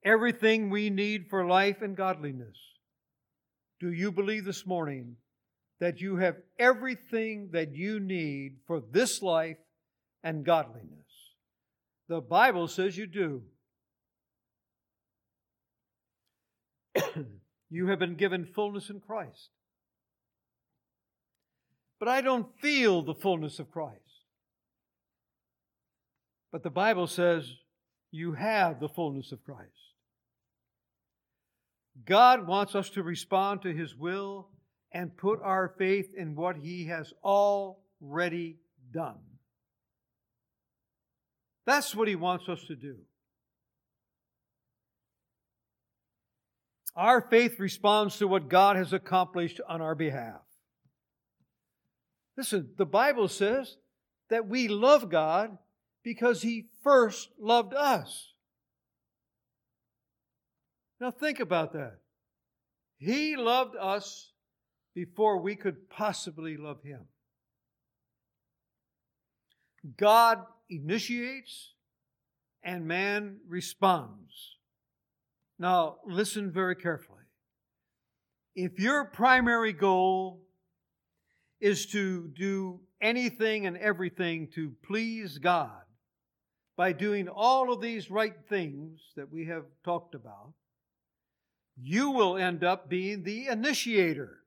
Everything 0.04 0.70
we 0.70 0.90
need 0.90 1.28
for 1.28 1.46
life 1.46 1.82
and 1.82 1.96
godliness. 1.96 2.56
Do 3.80 3.90
you 3.90 4.12
believe 4.12 4.44
this 4.44 4.66
morning 4.66 5.16
that 5.80 6.00
you 6.00 6.16
have 6.16 6.36
everything 6.58 7.50
that 7.52 7.74
you 7.74 8.00
need 8.00 8.58
for 8.66 8.80
this 8.92 9.20
life 9.20 9.58
and 10.22 10.44
godliness? 10.44 10.90
The 12.08 12.20
Bible 12.20 12.68
says 12.68 12.96
you 12.96 13.06
do. 13.06 13.42
you 17.70 17.88
have 17.88 17.98
been 17.98 18.14
given 18.14 18.46
fullness 18.46 18.88
in 18.90 19.00
Christ 19.00 19.50
but 21.98 22.08
I 22.08 22.20
don't 22.20 22.46
feel 22.60 23.02
the 23.02 23.14
fullness 23.14 23.58
of 23.58 23.70
Christ. 23.70 24.00
But 26.56 26.62
the 26.62 26.70
Bible 26.70 27.06
says 27.06 27.52
you 28.10 28.32
have 28.32 28.80
the 28.80 28.88
fullness 28.88 29.30
of 29.30 29.44
Christ. 29.44 29.92
God 32.06 32.46
wants 32.46 32.74
us 32.74 32.88
to 32.88 33.02
respond 33.02 33.60
to 33.60 33.74
His 33.74 33.94
will 33.94 34.48
and 34.90 35.14
put 35.18 35.42
our 35.42 35.74
faith 35.76 36.14
in 36.16 36.34
what 36.34 36.56
He 36.56 36.86
has 36.86 37.12
already 37.22 38.56
done. 38.90 39.18
That's 41.66 41.94
what 41.94 42.08
He 42.08 42.16
wants 42.16 42.48
us 42.48 42.64
to 42.68 42.74
do. 42.74 42.96
Our 46.94 47.20
faith 47.20 47.60
responds 47.60 48.16
to 48.16 48.26
what 48.26 48.48
God 48.48 48.76
has 48.76 48.94
accomplished 48.94 49.60
on 49.68 49.82
our 49.82 49.94
behalf. 49.94 50.40
Listen, 52.34 52.70
the 52.78 52.86
Bible 52.86 53.28
says 53.28 53.76
that 54.30 54.48
we 54.48 54.68
love 54.68 55.10
God 55.10 55.58
because 56.06 56.40
He 56.40 56.68
first 56.84 57.30
loved 57.36 57.74
us. 57.74 58.32
Now 61.00 61.10
think 61.10 61.40
about 61.40 61.72
that. 61.72 61.98
He 62.96 63.34
loved 63.34 63.74
us 63.74 64.30
before 64.94 65.42
we 65.42 65.56
could 65.56 65.90
possibly 65.90 66.56
love 66.56 66.80
Him. 66.84 67.00
God 69.98 70.44
initiates 70.70 71.72
and 72.62 72.86
man 72.86 73.38
responds. 73.48 74.58
Now, 75.58 75.96
listen 76.06 76.52
very 76.52 76.76
carefully. 76.76 77.24
If 78.54 78.78
your 78.78 79.06
primary 79.06 79.72
goal 79.72 80.42
is 81.60 81.86
to 81.86 82.28
do 82.28 82.78
anything 83.00 83.66
and 83.66 83.76
everything 83.76 84.48
to 84.54 84.72
please 84.86 85.38
God 85.38 85.85
by 86.76 86.92
doing 86.92 87.28
all 87.28 87.72
of 87.72 87.80
these 87.80 88.10
right 88.10 88.36
things 88.48 89.00
that 89.16 89.32
we 89.32 89.46
have 89.46 89.64
talked 89.84 90.14
about, 90.14 90.52
you 91.76 92.10
will 92.10 92.36
end 92.36 92.64
up 92.64 92.88
being 92.88 93.22
the 93.22 93.48
initiator. 93.48 94.38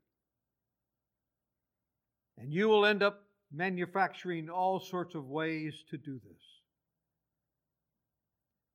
And 2.38 2.54
you 2.54 2.68
will 2.68 2.86
end 2.86 3.04
up 3.04 3.24
manufacturing 3.52 4.50
all 4.50 4.80
sorts 4.80 5.16
of 5.16 5.26
ways 5.26 5.84
to 5.90 5.98
do 5.98 6.14
this. 6.14 6.44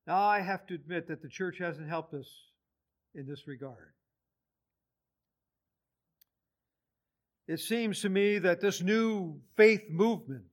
Now, 0.07 0.21
I 0.23 0.41
have 0.41 0.67
to 0.67 0.75
admit 0.75 1.09
that 1.09 1.23
the 1.23 1.29
church 1.29 1.59
hasn't 1.59 1.89
helped 1.89 2.13
us 2.13 2.29
in 3.15 3.27
this 3.27 3.47
regard. 3.47 3.93
It 7.47 7.61
seems 7.61 8.01
to 8.01 8.09
me 8.09 8.39
that 8.39 8.61
this 8.61 8.83
new 8.83 9.41
faith 9.57 9.85
movement 9.91 10.45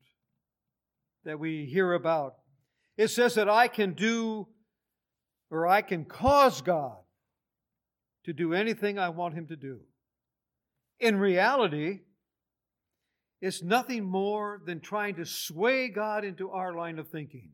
that 1.24 1.40
we 1.40 1.66
hear 1.66 1.94
about, 1.94 2.36
it 2.98 3.10
says 3.10 3.36
that 3.36 3.50
I 3.50 3.68
can 3.68 3.94
do 3.94 4.48
or 5.50 5.68
I 5.68 5.82
can 5.82 6.06
cause 6.06 6.62
God 6.62 6.98
to 8.26 8.34
do 8.34 8.54
anything 8.54 8.98
I 8.98 9.10
want 9.10 9.34
Him 9.34 9.48
to 9.48 9.56
do. 9.56 9.80
In 11.00 11.18
reality, 11.18 12.02
it's 13.42 13.64
nothing 13.64 14.04
more 14.04 14.62
than 14.66 14.80
trying 14.80 15.16
to 15.16 15.26
sway 15.26 15.90
God 15.90 16.24
into 16.24 16.52
our 16.52 16.74
line 16.76 17.00
of 17.00 17.10
thinking. 17.10 17.52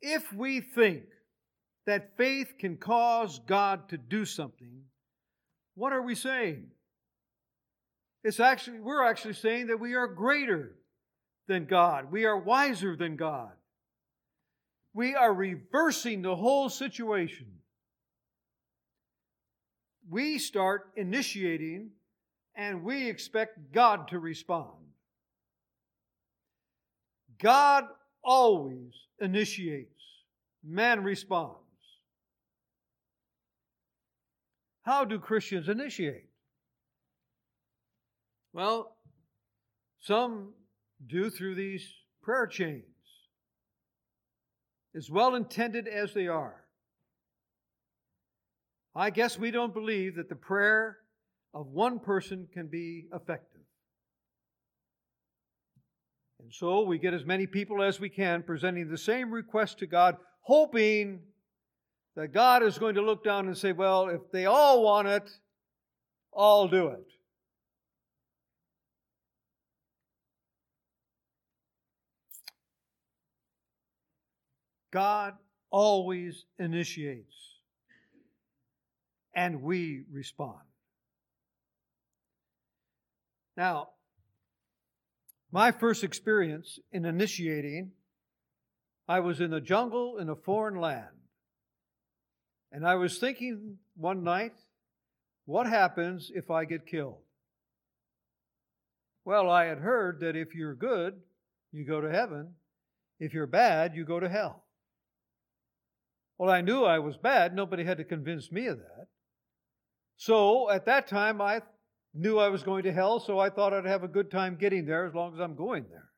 If 0.00 0.32
we 0.32 0.60
think 0.60 1.04
that 1.86 2.16
faith 2.16 2.52
can 2.60 2.76
cause 2.76 3.40
God 3.46 3.88
to 3.88 3.96
do 3.96 4.26
something, 4.26 4.82
what 5.74 5.92
are 5.92 6.02
we 6.02 6.14
saying? 6.14 6.66
It's 8.22 8.40
actually, 8.40 8.80
we're 8.80 9.04
actually 9.04 9.34
saying 9.34 9.68
that 9.68 9.80
we 9.80 9.94
are 9.94 10.06
greater 10.06 10.74
than 11.48 11.64
God. 11.64 12.12
We 12.12 12.26
are 12.26 12.38
wiser 12.38 12.94
than 12.94 13.16
God. 13.16 13.50
We 14.94 15.14
are 15.14 15.32
reversing 15.32 16.22
the 16.22 16.36
whole 16.36 16.68
situation. 16.68 17.46
We 20.08 20.38
start 20.38 20.90
initiating 20.96 21.90
and 22.54 22.82
we 22.82 23.08
expect 23.08 23.72
God 23.72 24.08
to 24.08 24.18
respond. 24.18 24.74
God 27.40 27.84
always 28.22 28.92
initiates, 29.20 30.02
man 30.64 31.02
responds. 31.04 31.56
How 34.82 35.04
do 35.04 35.18
Christians 35.18 35.68
initiate? 35.68 36.28
Well, 38.52 38.96
some 40.00 40.54
do 41.06 41.30
through 41.30 41.54
these 41.54 41.86
prayer 42.22 42.46
chains, 42.46 42.84
as 44.96 45.10
well 45.10 45.34
intended 45.34 45.86
as 45.86 46.12
they 46.14 46.26
are. 46.26 46.64
I 48.94 49.10
guess 49.10 49.38
we 49.38 49.50
don't 49.50 49.72
believe 49.72 50.16
that 50.16 50.28
the 50.28 50.34
prayer 50.34 50.98
of 51.54 51.68
one 51.68 51.98
person 52.00 52.48
can 52.52 52.66
be 52.66 53.06
effective. 53.14 53.60
And 56.40 56.52
so 56.52 56.82
we 56.82 56.98
get 56.98 57.14
as 57.14 57.24
many 57.24 57.46
people 57.46 57.82
as 57.82 58.00
we 58.00 58.08
can 58.08 58.42
presenting 58.42 58.88
the 58.88 58.98
same 58.98 59.30
request 59.30 59.78
to 59.78 59.86
God, 59.86 60.16
hoping 60.40 61.20
that 62.16 62.32
God 62.32 62.62
is 62.62 62.78
going 62.78 62.94
to 62.94 63.02
look 63.02 63.22
down 63.22 63.46
and 63.46 63.56
say, 63.56 63.72
Well, 63.72 64.08
if 64.08 64.20
they 64.32 64.46
all 64.46 64.82
want 64.82 65.08
it, 65.08 65.30
I'll 66.36 66.68
do 66.68 66.88
it. 66.88 67.06
God 74.90 75.34
always 75.70 76.44
initiates, 76.58 77.34
and 79.34 79.62
we 79.62 80.04
respond. 80.10 80.60
Now, 83.56 83.90
my 85.50 85.72
first 85.72 86.04
experience 86.04 86.78
in 86.92 87.04
initiating, 87.04 87.92
I 89.08 89.20
was 89.20 89.40
in 89.40 89.50
the 89.50 89.60
jungle 89.60 90.18
in 90.18 90.28
a 90.28 90.36
foreign 90.36 90.80
land. 90.80 91.06
And 92.70 92.86
I 92.86 92.96
was 92.96 93.18
thinking 93.18 93.78
one 93.96 94.22
night, 94.22 94.52
what 95.46 95.66
happens 95.66 96.30
if 96.34 96.50
I 96.50 96.66
get 96.66 96.86
killed? 96.86 97.22
Well, 99.24 99.50
I 99.50 99.64
had 99.64 99.78
heard 99.78 100.20
that 100.20 100.36
if 100.36 100.54
you're 100.54 100.74
good, 100.74 101.14
you 101.72 101.84
go 101.84 102.00
to 102.00 102.10
heaven. 102.10 102.54
If 103.18 103.32
you're 103.32 103.46
bad, 103.46 103.94
you 103.94 104.04
go 104.04 104.20
to 104.20 104.28
hell. 104.28 104.64
Well, 106.38 106.50
I 106.50 106.60
knew 106.60 106.84
I 106.84 107.00
was 107.00 107.16
bad. 107.16 107.54
Nobody 107.54 107.84
had 107.84 107.98
to 107.98 108.04
convince 108.04 108.52
me 108.52 108.66
of 108.66 108.78
that. 108.78 109.06
So 110.16 110.70
at 110.70 110.86
that 110.86 111.08
time, 111.08 111.40
I 111.40 111.62
knew 112.14 112.38
I 112.38 112.48
was 112.48 112.62
going 112.62 112.84
to 112.84 112.92
hell, 112.92 113.20
so 113.20 113.38
I 113.38 113.50
thought 113.50 113.74
I'd 113.74 113.84
have 113.84 114.04
a 114.04 114.08
good 114.08 114.30
time 114.30 114.56
getting 114.58 114.86
there 114.86 115.06
as 115.06 115.14
long 115.14 115.34
as 115.34 115.40
I'm 115.40 115.54
going 115.54 115.86
there. 115.90 116.08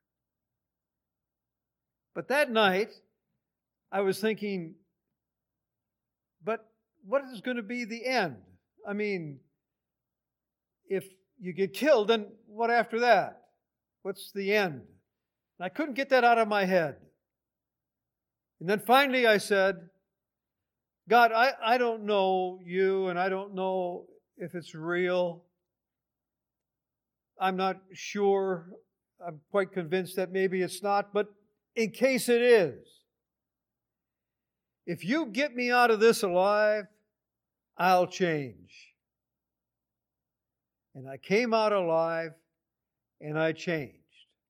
But 2.15 2.29
that 2.29 2.51
night, 2.51 2.93
I 3.93 4.01
was 4.01 4.21
thinking, 4.21 4.75
but 6.45 6.67
what 7.05 7.23
is 7.33 7.41
going 7.41 7.57
to 7.57 7.63
be 7.63 7.85
the 7.85 8.05
end? 8.05 8.37
I 8.87 8.93
mean, 8.93 9.41
if 10.89 11.05
you 11.39 11.53
get 11.53 11.73
killed, 11.73 12.09
then 12.09 12.27
what 12.47 12.71
after 12.71 13.01
that? 13.01 13.43
What's 14.03 14.33
the 14.33 14.55
end? 14.55 14.83
And 15.59 15.67
I 15.67 15.69
couldn't 15.69 15.95
get 15.95 16.11
that 16.11 16.25
out 16.25 16.39
of 16.39 16.49
my 16.49 16.65
head. 16.65 16.97
And 18.61 18.69
then 18.69 18.81
finally 18.81 19.27
I 19.27 19.39
said, 19.39 19.90
God, 21.11 21.33
I, 21.33 21.55
I 21.61 21.77
don't 21.77 22.05
know 22.05 22.61
you 22.65 23.09
and 23.09 23.19
I 23.19 23.29
don't 23.29 23.53
know 23.53 24.05
if 24.39 24.55
it's 24.55 24.77
real. 24.77 25.43
I'm 27.41 27.57
not 27.57 27.79
sure. 27.93 28.69
I'm 29.27 29.41
quite 29.51 29.73
convinced 29.73 30.15
that 30.17 30.31
maybe 30.31 30.63
it's 30.63 30.85
not, 30.85 31.13
but 31.13 31.27
in 31.75 31.91
case 31.91 32.29
it 32.29 32.41
is, 32.41 32.79
if 34.87 35.05
you 35.05 35.27
get 35.27 35.53
me 35.53 35.73
out 35.73 35.91
of 35.91 35.99
this 35.99 36.23
alive, 36.23 36.85
I'll 37.77 38.07
change. 38.07 38.95
And 40.95 41.09
I 41.09 41.17
came 41.17 41.53
out 41.53 41.73
alive 41.73 42.35
and 43.21 43.37
I 43.37 43.51
changed. 43.51 43.97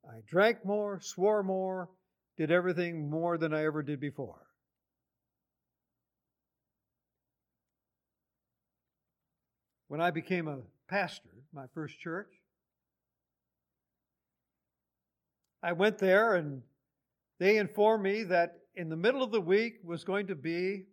I 0.07 0.21
drank 0.29 0.63
more, 0.67 1.01
swore 1.01 1.43
more, 1.43 1.89
did 2.37 2.51
everything 2.51 3.09
more 3.09 3.39
than 3.39 3.55
I 3.55 3.65
ever 3.65 3.83
did 3.83 3.99
before. 3.99 4.50
When 9.91 10.01
I 10.01 10.13
became 10.13 10.47
a 10.47 10.59
pastor, 10.89 11.31
my 11.53 11.65
first 11.75 11.99
church. 11.99 12.29
I 15.65 15.73
went 15.73 15.99
there 15.99 16.37
and 16.37 16.63
they 17.41 17.57
informed 17.57 18.05
me 18.05 18.23
that 18.23 18.61
in 18.77 18.89
the 18.89 18.95
middle 18.95 19.21
of 19.21 19.33
the 19.33 19.41
week 19.41 19.81
was 19.83 20.05
going 20.05 20.29
to 20.29 20.37
be 20.37 20.85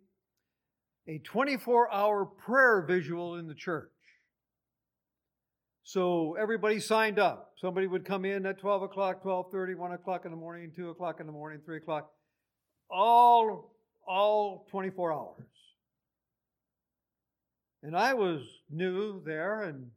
a 1.06 1.18
24 1.18 1.94
hour 1.94 2.24
prayer 2.24 2.84
visual 2.88 3.36
in 3.36 3.46
the 3.46 3.54
church. 3.54 3.92
So 5.84 6.34
everybody 6.34 6.80
signed 6.80 7.20
up. 7.20 7.52
Somebody 7.60 7.86
would 7.86 8.04
come 8.04 8.24
in 8.24 8.46
at 8.46 8.58
12 8.58 8.82
o'clock, 8.82 9.22
12.30, 9.22 9.76
1 9.76 9.92
o'clock 9.92 10.24
in 10.24 10.32
the 10.32 10.36
morning, 10.36 10.72
2 10.74 10.90
o'clock 10.90 11.20
in 11.20 11.26
the 11.26 11.32
morning, 11.32 11.60
3 11.64 11.76
o'clock. 11.76 12.10
All, 12.90 13.76
all 14.04 14.66
24 14.72 15.12
hours. 15.12 15.46
And 17.82 17.96
I 17.96 18.14
was 18.14 18.42
new 18.70 19.22
there, 19.24 19.62
and 19.62 19.90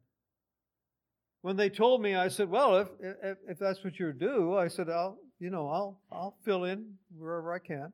when 1.41 1.56
they 1.56 1.70
told 1.70 2.02
me, 2.02 2.15
I 2.15 2.28
said, 2.28 2.50
"Well, 2.50 2.78
if 2.78 2.88
if, 3.00 3.38
if 3.50 3.60
that's 3.60 3.84
what 3.84 4.00
you 4.00 4.13
do," 4.13 4.56
I 4.56 4.67
said, 4.67 4.89
"I'll 4.89 5.17
you 5.39 5.50
know 5.50 5.67
I'll 5.67 6.00
I'll 6.12 6.38
fill 6.44 6.65
in 6.65 6.98
wherever 7.17 7.52
I 7.52 7.60
can." 7.60 7.91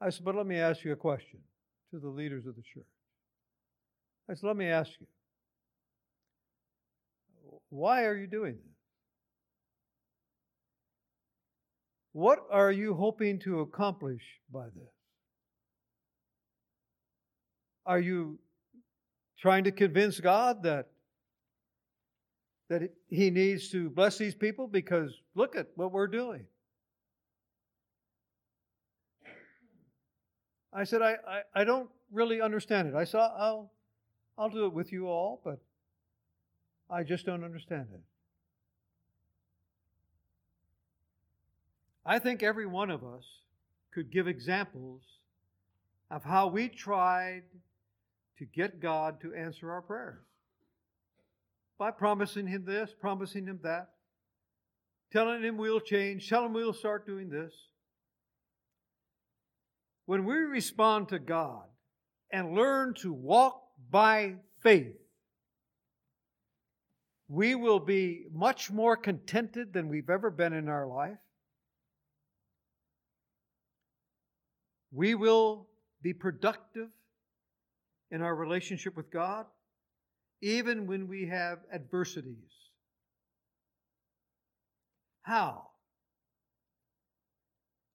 I 0.00 0.10
said, 0.10 0.24
"But 0.24 0.34
let 0.34 0.46
me 0.46 0.56
ask 0.56 0.84
you 0.84 0.92
a 0.92 0.96
question 0.96 1.40
to 1.92 2.00
the 2.00 2.08
leaders 2.08 2.46
of 2.46 2.56
the 2.56 2.62
church." 2.62 2.84
I 4.28 4.34
said, 4.34 4.46
"Let 4.46 4.56
me 4.56 4.66
ask 4.66 4.90
you, 4.98 5.06
why 7.68 8.04
are 8.06 8.16
you 8.16 8.26
doing 8.26 8.54
this? 8.54 8.76
What 12.12 12.40
are 12.50 12.72
you 12.72 12.94
hoping 12.94 13.38
to 13.40 13.60
accomplish 13.60 14.22
by 14.50 14.66
this?" 14.66 14.99
Are 17.86 18.00
you 18.00 18.38
trying 19.38 19.64
to 19.64 19.72
convince 19.72 20.20
God 20.20 20.62
that 20.62 20.88
that 22.70 22.88
he 23.08 23.30
needs 23.30 23.68
to 23.68 23.90
bless 23.90 24.16
these 24.16 24.34
people 24.34 24.68
because 24.68 25.10
look 25.34 25.56
at 25.56 25.66
what 25.74 25.90
we're 25.90 26.06
doing. 26.06 26.46
I 30.72 30.84
said, 30.84 31.02
I, 31.02 31.16
I, 31.26 31.40
I 31.52 31.64
don't 31.64 31.90
really 32.12 32.40
understand 32.40 32.86
it. 32.86 32.94
I 32.94 33.02
said, 33.02 33.18
I'll, 33.18 33.72
I'll 34.38 34.48
do 34.48 34.66
it 34.66 34.72
with 34.72 34.92
you 34.92 35.08
all, 35.08 35.40
but 35.44 35.58
I 36.88 37.02
just 37.02 37.26
don't 37.26 37.42
understand 37.42 37.88
it. 37.92 38.00
I 42.06 42.20
think 42.20 42.44
every 42.44 42.66
one 42.66 42.90
of 42.90 43.02
us 43.02 43.24
could 43.92 44.12
give 44.12 44.28
examples 44.28 45.02
of 46.08 46.22
how 46.22 46.46
we 46.46 46.68
tried 46.68 47.42
to 48.40 48.46
get 48.46 48.80
God 48.80 49.20
to 49.20 49.34
answer 49.34 49.70
our 49.70 49.82
prayers 49.82 50.24
by 51.78 51.90
promising 51.90 52.46
Him 52.46 52.64
this, 52.64 52.90
promising 52.98 53.44
Him 53.46 53.60
that, 53.62 53.90
telling 55.12 55.42
Him 55.42 55.58
we'll 55.58 55.78
change, 55.78 56.26
telling 56.26 56.46
Him 56.46 56.54
we'll 56.54 56.72
start 56.72 57.06
doing 57.06 57.28
this. 57.28 57.52
When 60.06 60.24
we 60.24 60.36
respond 60.36 61.10
to 61.10 61.18
God 61.18 61.64
and 62.32 62.54
learn 62.54 62.94
to 63.02 63.12
walk 63.12 63.60
by 63.90 64.36
faith, 64.62 64.96
we 67.28 67.54
will 67.54 67.78
be 67.78 68.24
much 68.32 68.70
more 68.70 68.96
contented 68.96 69.74
than 69.74 69.88
we've 69.88 70.08
ever 70.08 70.30
been 70.30 70.54
in 70.54 70.70
our 70.70 70.86
life. 70.86 71.18
We 74.92 75.14
will 75.14 75.68
be 76.00 76.14
productive 76.14 76.88
in 78.10 78.22
our 78.22 78.34
relationship 78.34 78.96
with 78.96 79.10
God, 79.10 79.46
even 80.42 80.86
when 80.86 81.08
we 81.08 81.28
have 81.28 81.58
adversities. 81.72 82.34
How? 85.22 85.68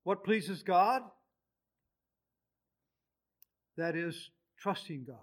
What 0.03 0.23
pleases 0.23 0.63
God? 0.63 1.01
That 3.77 3.95
is, 3.95 4.29
trusting 4.59 5.05
God. 5.05 5.17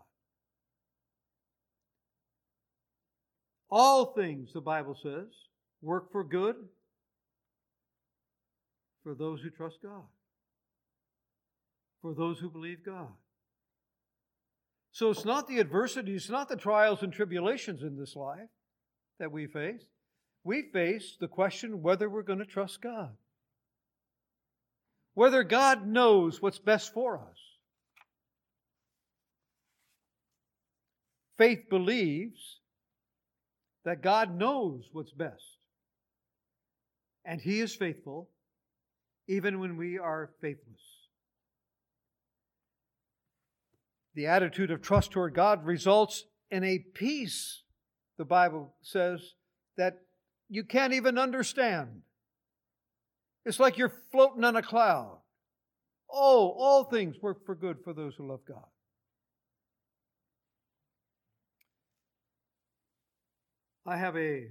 All 3.70 4.12
things, 4.12 4.52
the 4.52 4.60
Bible 4.60 4.96
says, 5.02 5.28
work 5.80 6.12
for 6.12 6.22
good 6.22 6.56
for 9.02 9.14
those 9.14 9.40
who 9.40 9.50
trust 9.50 9.78
God, 9.82 10.04
for 12.02 12.14
those 12.14 12.38
who 12.38 12.50
believe 12.50 12.84
God. 12.84 13.08
So 14.92 15.10
it's 15.10 15.24
not 15.24 15.48
the 15.48 15.58
adversities, 15.58 16.22
it's 16.22 16.30
not 16.30 16.48
the 16.48 16.56
trials 16.56 17.02
and 17.02 17.12
tribulations 17.12 17.82
in 17.82 17.98
this 17.98 18.14
life 18.14 18.50
that 19.18 19.32
we 19.32 19.46
face. 19.46 19.82
We 20.44 20.70
face 20.72 21.16
the 21.18 21.28
question 21.28 21.82
whether 21.82 22.10
we're 22.10 22.22
going 22.22 22.40
to 22.40 22.44
trust 22.44 22.82
God, 22.82 23.16
whether 25.14 25.44
God 25.44 25.86
knows 25.86 26.42
what's 26.42 26.58
best 26.58 26.92
for 26.92 27.16
us. 27.16 27.38
Faith 31.38 31.70
believes 31.70 32.60
that 33.84 34.02
God 34.02 34.36
knows 34.36 34.88
what's 34.92 35.12
best. 35.12 35.56
And 37.24 37.40
He 37.40 37.60
is 37.60 37.74
faithful 37.74 38.28
even 39.26 39.58
when 39.58 39.76
we 39.76 39.98
are 39.98 40.30
faithless. 40.40 41.01
The 44.14 44.26
attitude 44.26 44.70
of 44.70 44.82
trust 44.82 45.10
toward 45.12 45.34
God 45.34 45.64
results 45.64 46.24
in 46.50 46.64
a 46.64 46.78
peace, 46.94 47.62
the 48.18 48.24
Bible 48.24 48.74
says, 48.82 49.34
that 49.76 49.94
you 50.48 50.64
can't 50.64 50.92
even 50.92 51.18
understand. 51.18 52.02
It's 53.44 53.58
like 53.58 53.78
you're 53.78 53.94
floating 54.10 54.44
on 54.44 54.54
a 54.54 54.62
cloud. 54.62 55.18
Oh, 56.12 56.54
all 56.58 56.84
things 56.84 57.16
work 57.22 57.46
for 57.46 57.54
good 57.54 57.78
for 57.82 57.94
those 57.94 58.14
who 58.16 58.28
love 58.28 58.40
God. 58.46 58.66
I 63.86 63.96
have 63.96 64.16
a, 64.16 64.48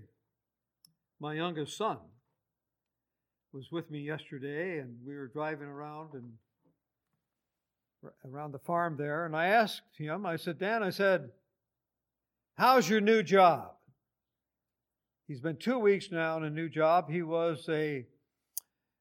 my 1.19 1.35
youngest 1.35 1.77
son 1.77 1.99
was 3.53 3.67
with 3.71 3.89
me 3.91 3.99
yesterday, 3.99 4.79
and 4.79 4.95
we 5.05 5.13
were 5.13 5.27
driving 5.27 5.67
around 5.67 6.13
and 6.13 6.33
around 8.25 8.51
the 8.51 8.59
farm 8.59 8.95
there, 8.97 9.25
and 9.25 9.35
I 9.35 9.47
asked 9.47 9.81
him, 9.97 10.25
I 10.25 10.35
said, 10.35 10.57
Dan, 10.57 10.83
I 10.83 10.89
said, 10.89 11.29
how's 12.55 12.89
your 12.89 13.01
new 13.01 13.23
job? 13.23 13.71
He's 15.27 15.39
been 15.39 15.57
two 15.57 15.79
weeks 15.79 16.11
now 16.11 16.37
in 16.37 16.43
a 16.43 16.49
new 16.49 16.67
job. 16.67 17.09
He 17.09 17.21
was 17.21 17.65
a 17.69 18.05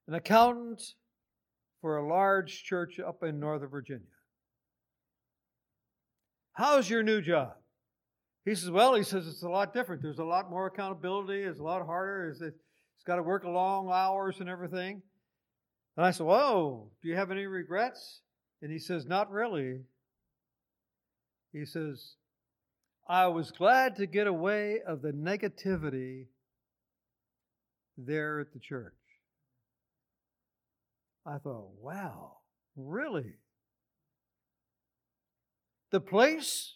an 0.07 0.13
accountant 0.13 0.81
for 1.81 1.97
a 1.97 2.07
large 2.07 2.63
church 2.63 2.99
up 2.99 3.23
in 3.23 3.39
Northern 3.39 3.69
Virginia. 3.69 4.05
How's 6.53 6.89
your 6.89 7.03
new 7.03 7.21
job? 7.21 7.53
He 8.45 8.55
says, 8.55 8.71
Well, 8.71 8.95
he 8.95 9.03
says 9.03 9.27
it's 9.27 9.43
a 9.43 9.49
lot 9.49 9.73
different. 9.73 10.01
There's 10.01 10.19
a 10.19 10.23
lot 10.23 10.49
more 10.49 10.67
accountability. 10.67 11.41
It's 11.41 11.59
a 11.59 11.63
lot 11.63 11.85
harder. 11.85 12.29
It's, 12.29 12.41
it's 12.41 13.03
got 13.05 13.17
to 13.17 13.23
work 13.23 13.43
long 13.43 13.89
hours 13.91 14.39
and 14.39 14.49
everything. 14.49 15.01
And 15.97 16.05
I 16.05 16.11
said, 16.11 16.25
Whoa, 16.25 16.89
do 17.01 17.09
you 17.09 17.15
have 17.15 17.31
any 17.31 17.45
regrets? 17.45 18.21
And 18.61 18.71
he 18.71 18.79
says, 18.79 19.05
Not 19.05 19.31
really. 19.31 19.81
He 21.51 21.65
says, 21.65 22.15
I 23.07 23.27
was 23.27 23.51
glad 23.51 23.97
to 23.97 24.05
get 24.05 24.27
away 24.27 24.79
of 24.87 25.01
the 25.01 25.11
negativity 25.11 26.27
there 27.97 28.39
at 28.39 28.53
the 28.53 28.59
church. 28.59 28.93
I 31.25 31.37
thought, 31.37 31.67
wow, 31.79 32.37
really? 32.75 33.35
The 35.91 35.99
place 35.99 36.75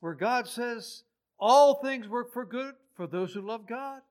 where 0.00 0.14
God 0.14 0.46
says 0.46 1.02
all 1.38 1.76
things 1.76 2.08
work 2.08 2.32
for 2.32 2.44
good 2.44 2.74
for 2.94 3.06
those 3.06 3.32
who 3.32 3.40
love 3.40 3.66
God. 3.66 4.02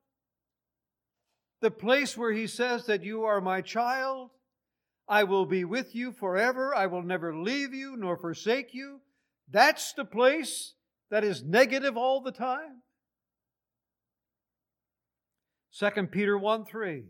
The 1.62 1.72
place 1.72 2.18
where 2.18 2.34
He 2.34 2.48
says 2.48 2.86
that 2.88 3.04
you 3.04 3.24
are 3.24 3.40
my 3.40 3.62
child, 3.62 4.32
I 5.08 5.24
will 5.24 5.46
be 5.46 5.64
with 5.66 5.94
you 5.94 6.12
forever, 6.12 6.74
I 6.76 6.88
will 6.88 7.04
never 7.04 7.36
leave 7.36 7.74
you 7.74 7.96
nor 7.96 8.18
forsake 8.18 8.74
you. 8.74 9.02
That's 9.50 9.94
the 9.94 10.06
place 10.06 10.74
that 11.12 11.24
is 11.24 11.44
negative 11.44 11.96
all 11.96 12.22
the 12.22 12.32
time. 12.32 12.82
2 15.78 16.08
Peter 16.08 16.38
1 16.38 16.66
3. 16.66 17.04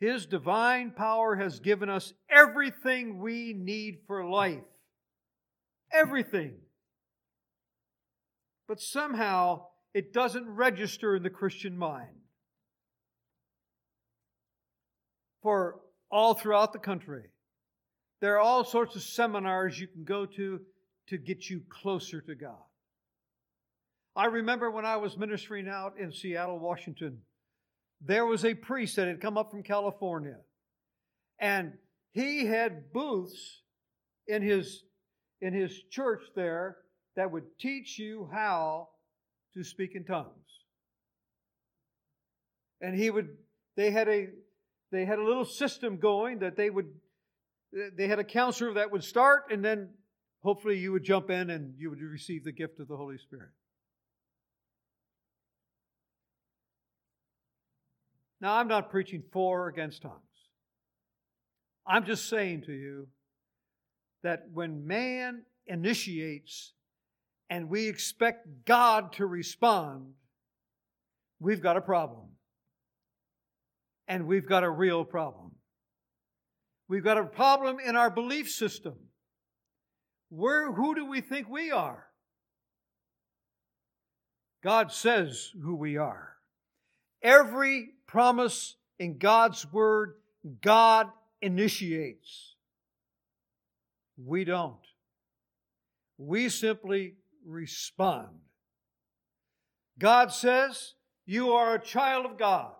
His 0.00 0.26
divine 0.26 0.90
power 0.90 1.36
has 1.36 1.60
given 1.60 1.88
us 1.88 2.12
everything 2.28 3.20
we 3.20 3.54
need 3.54 4.00
for 4.06 4.24
life. 4.24 4.64
Everything. 5.92 6.56
But 8.68 8.80
somehow 8.80 9.66
it 9.94 10.12
doesn't 10.12 10.48
register 10.48 11.16
in 11.16 11.22
the 11.22 11.30
Christian 11.30 11.78
mind. 11.78 12.16
For 15.42 15.80
all 16.14 16.32
throughout 16.32 16.72
the 16.72 16.78
country, 16.78 17.24
there 18.20 18.36
are 18.36 18.40
all 18.40 18.64
sorts 18.64 18.94
of 18.94 19.02
seminars 19.02 19.78
you 19.78 19.88
can 19.88 20.04
go 20.04 20.24
to 20.24 20.60
to 21.08 21.18
get 21.18 21.50
you 21.50 21.60
closer 21.68 22.20
to 22.20 22.36
God. 22.36 22.62
I 24.14 24.26
remember 24.26 24.70
when 24.70 24.86
I 24.86 24.96
was 24.96 25.18
ministering 25.18 25.68
out 25.68 25.94
in 25.98 26.12
Seattle, 26.12 26.60
Washington, 26.60 27.18
there 28.00 28.24
was 28.24 28.44
a 28.44 28.54
priest 28.54 28.94
that 28.94 29.08
had 29.08 29.20
come 29.20 29.36
up 29.36 29.50
from 29.50 29.64
California, 29.64 30.36
and 31.40 31.72
he 32.12 32.46
had 32.46 32.92
booths 32.92 33.62
in 34.28 34.40
his 34.40 34.84
in 35.40 35.52
his 35.52 35.76
church 35.90 36.22
there 36.36 36.76
that 37.16 37.32
would 37.32 37.58
teach 37.58 37.98
you 37.98 38.30
how 38.32 38.88
to 39.54 39.64
speak 39.64 39.96
in 39.96 40.04
tongues. 40.04 40.30
And 42.80 42.94
he 42.94 43.10
would 43.10 43.30
they 43.76 43.90
had 43.90 44.08
a 44.08 44.28
they 44.94 45.04
had 45.04 45.18
a 45.18 45.24
little 45.24 45.44
system 45.44 45.98
going 45.98 46.38
that 46.38 46.56
they 46.56 46.70
would 46.70 46.86
they 47.96 48.06
had 48.06 48.18
a 48.20 48.24
counselor 48.24 48.74
that 48.74 48.92
would 48.92 49.02
start 49.02 49.50
and 49.50 49.64
then 49.64 49.88
hopefully 50.44 50.78
you 50.78 50.92
would 50.92 51.02
jump 51.02 51.30
in 51.30 51.50
and 51.50 51.74
you 51.78 51.90
would 51.90 52.00
receive 52.00 52.44
the 52.44 52.52
gift 52.52 52.78
of 52.78 52.86
the 52.86 52.96
Holy 52.96 53.18
Spirit. 53.18 53.48
Now, 58.40 58.58
I'm 58.58 58.68
not 58.68 58.90
preaching 58.90 59.22
for 59.32 59.62
or 59.62 59.68
against 59.68 60.02
tongues. 60.02 60.20
I'm 61.86 62.04
just 62.04 62.28
saying 62.28 62.64
to 62.66 62.72
you 62.72 63.08
that 64.22 64.44
when 64.52 64.86
man 64.86 65.44
initiates 65.66 66.74
and 67.48 67.70
we 67.70 67.88
expect 67.88 68.46
God 68.66 69.14
to 69.14 69.26
respond, 69.26 70.12
we've 71.40 71.62
got 71.62 71.78
a 71.78 71.80
problem. 71.80 72.33
And 74.06 74.26
we've 74.26 74.48
got 74.48 74.64
a 74.64 74.70
real 74.70 75.04
problem. 75.04 75.52
We've 76.88 77.04
got 77.04 77.18
a 77.18 77.24
problem 77.24 77.78
in 77.80 77.96
our 77.96 78.10
belief 78.10 78.50
system. 78.50 78.94
Where, 80.28 80.72
who 80.72 80.94
do 80.94 81.06
we 81.06 81.20
think 81.20 81.48
we 81.48 81.70
are? 81.70 82.06
God 84.62 84.92
says 84.92 85.50
who 85.62 85.76
we 85.76 85.96
are. 85.96 86.36
Every 87.22 87.90
promise 88.06 88.76
in 88.98 89.18
God's 89.18 89.70
Word, 89.72 90.14
God 90.62 91.08
initiates. 91.40 92.54
We 94.16 94.44
don't. 94.44 94.76
We 96.18 96.48
simply 96.48 97.14
respond. 97.44 98.28
God 99.98 100.32
says, 100.32 100.94
You 101.26 101.52
are 101.52 101.74
a 101.74 101.80
child 101.80 102.26
of 102.26 102.38
God. 102.38 102.72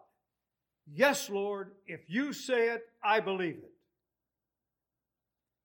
Yes, 0.92 1.30
Lord, 1.30 1.72
if 1.86 2.00
you 2.08 2.32
say 2.32 2.68
it, 2.68 2.82
I 3.02 3.20
believe 3.20 3.56
it. 3.56 3.72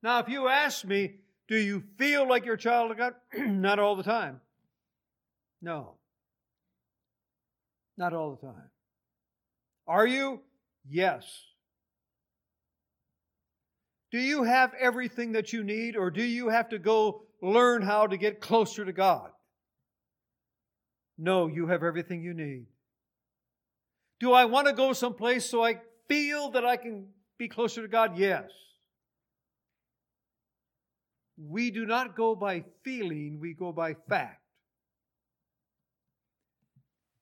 Now, 0.01 0.19
if 0.19 0.29
you 0.29 0.47
ask 0.47 0.85
me, 0.85 1.15
do 1.47 1.57
you 1.57 1.83
feel 1.97 2.27
like 2.27 2.45
you're 2.45 2.55
a 2.55 2.59
child 2.59 2.91
of 2.91 2.97
God? 2.97 3.13
Not 3.37 3.79
all 3.79 3.95
the 3.95 4.03
time. 4.03 4.39
No. 5.61 5.95
Not 7.97 8.13
all 8.13 8.31
the 8.39 8.47
time. 8.47 8.69
Are 9.87 10.07
you? 10.07 10.39
Yes. 10.87 11.25
Do 14.11 14.19
you 14.19 14.43
have 14.43 14.73
everything 14.79 15.33
that 15.33 15.51
you 15.51 15.63
need, 15.63 15.95
or 15.95 16.09
do 16.09 16.23
you 16.23 16.49
have 16.49 16.69
to 16.69 16.79
go 16.79 17.23
learn 17.41 17.81
how 17.81 18.07
to 18.07 18.17
get 18.17 18.39
closer 18.39 18.85
to 18.85 18.93
God? 18.93 19.31
No, 21.17 21.47
you 21.47 21.67
have 21.67 21.83
everything 21.83 22.23
you 22.23 22.33
need. 22.33 22.67
Do 24.19 24.33
I 24.33 24.45
want 24.45 24.67
to 24.67 24.73
go 24.73 24.93
someplace 24.93 25.49
so 25.49 25.63
I 25.63 25.79
feel 26.07 26.51
that 26.51 26.65
I 26.65 26.77
can 26.77 27.07
be 27.37 27.47
closer 27.47 27.81
to 27.81 27.87
God? 27.87 28.17
Yes. 28.17 28.49
We 31.37 31.71
do 31.71 31.85
not 31.85 32.17
go 32.17 32.35
by 32.35 32.65
feeling, 32.83 33.39
we 33.39 33.53
go 33.53 33.71
by 33.71 33.95
fact. 34.09 34.41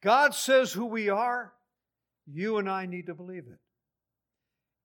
God 0.01 0.33
says 0.33 0.71
who 0.71 0.85
we 0.85 1.09
are, 1.09 1.53
you 2.25 2.57
and 2.57 2.69
I 2.69 2.87
need 2.87 3.07
to 3.07 3.13
believe 3.13 3.45
it. 3.47 3.59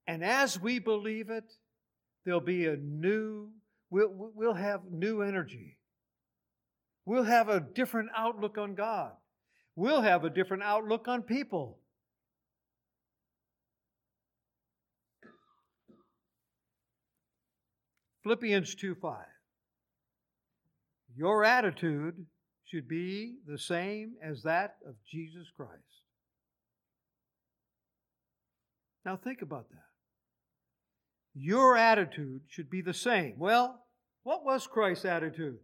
And 0.05 0.23
as 0.23 0.59
we 0.59 0.79
believe 0.79 1.29
it, 1.29 1.45
there'll 2.25 2.41
be 2.41 2.67
a 2.67 2.75
new, 2.75 3.49
we'll, 3.89 4.11
we'll 4.35 4.53
have 4.53 4.81
new 4.91 5.21
energy. 5.21 5.77
We'll 7.05 7.23
have 7.23 7.49
a 7.49 7.59
different 7.59 8.09
outlook 8.15 8.57
on 8.57 8.75
God. 8.75 9.11
We'll 9.75 10.01
have 10.01 10.23
a 10.23 10.29
different 10.29 10.63
outlook 10.63 11.07
on 11.07 11.23
people. 11.23 11.79
Philippians 18.23 18.75
2 18.75 18.95
5. 18.95 19.17
Your 21.15 21.43
attitude 21.43 22.25
should 22.65 22.87
be 22.87 23.35
the 23.45 23.57
same 23.59 24.13
as 24.23 24.43
that 24.43 24.77
of 24.87 24.95
Jesus 25.05 25.47
Christ. 25.55 25.71
Now 29.05 29.17
think 29.17 29.41
about 29.41 29.69
that. 29.69 29.77
Your 31.35 31.75
attitude 31.75 32.41
should 32.47 32.69
be 32.69 32.81
the 32.81 32.93
same. 32.93 33.35
Well, 33.37 33.83
what 34.23 34.45
was 34.45 34.67
Christ's 34.67 35.05
attitude? 35.05 35.57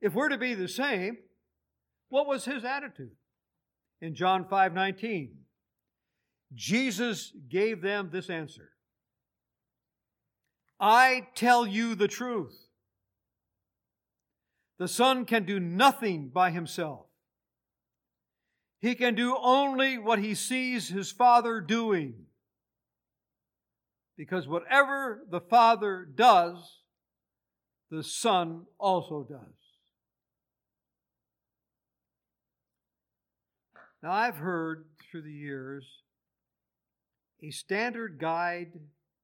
If 0.00 0.14
we're 0.14 0.30
to 0.30 0.38
be 0.38 0.54
the 0.54 0.68
same, 0.68 1.18
what 2.08 2.26
was 2.26 2.46
his 2.46 2.64
attitude? 2.64 3.16
In 4.00 4.14
John 4.14 4.46
5:19, 4.48 5.44
Jesus 6.54 7.32
gave 7.48 7.82
them 7.82 8.10
this 8.10 8.30
answer 8.30 8.72
I 10.84 11.28
tell 11.36 11.64
you 11.64 11.94
the 11.94 12.08
truth. 12.08 12.58
The 14.80 14.88
Son 14.88 15.24
can 15.24 15.44
do 15.44 15.60
nothing 15.60 16.28
by 16.28 16.50
himself. 16.50 17.06
He 18.80 18.96
can 18.96 19.14
do 19.14 19.36
only 19.40 19.96
what 19.96 20.18
he 20.18 20.34
sees 20.34 20.88
his 20.88 21.12
Father 21.12 21.60
doing. 21.60 22.26
Because 24.16 24.48
whatever 24.48 25.22
the 25.30 25.40
Father 25.40 26.04
does, 26.04 26.80
the 27.88 28.02
Son 28.02 28.62
also 28.76 29.22
does. 29.22 29.54
Now, 34.02 34.10
I've 34.10 34.38
heard 34.38 34.86
through 35.08 35.22
the 35.22 35.30
years 35.30 35.86
a 37.40 37.52
standard 37.52 38.18
guide 38.18 38.72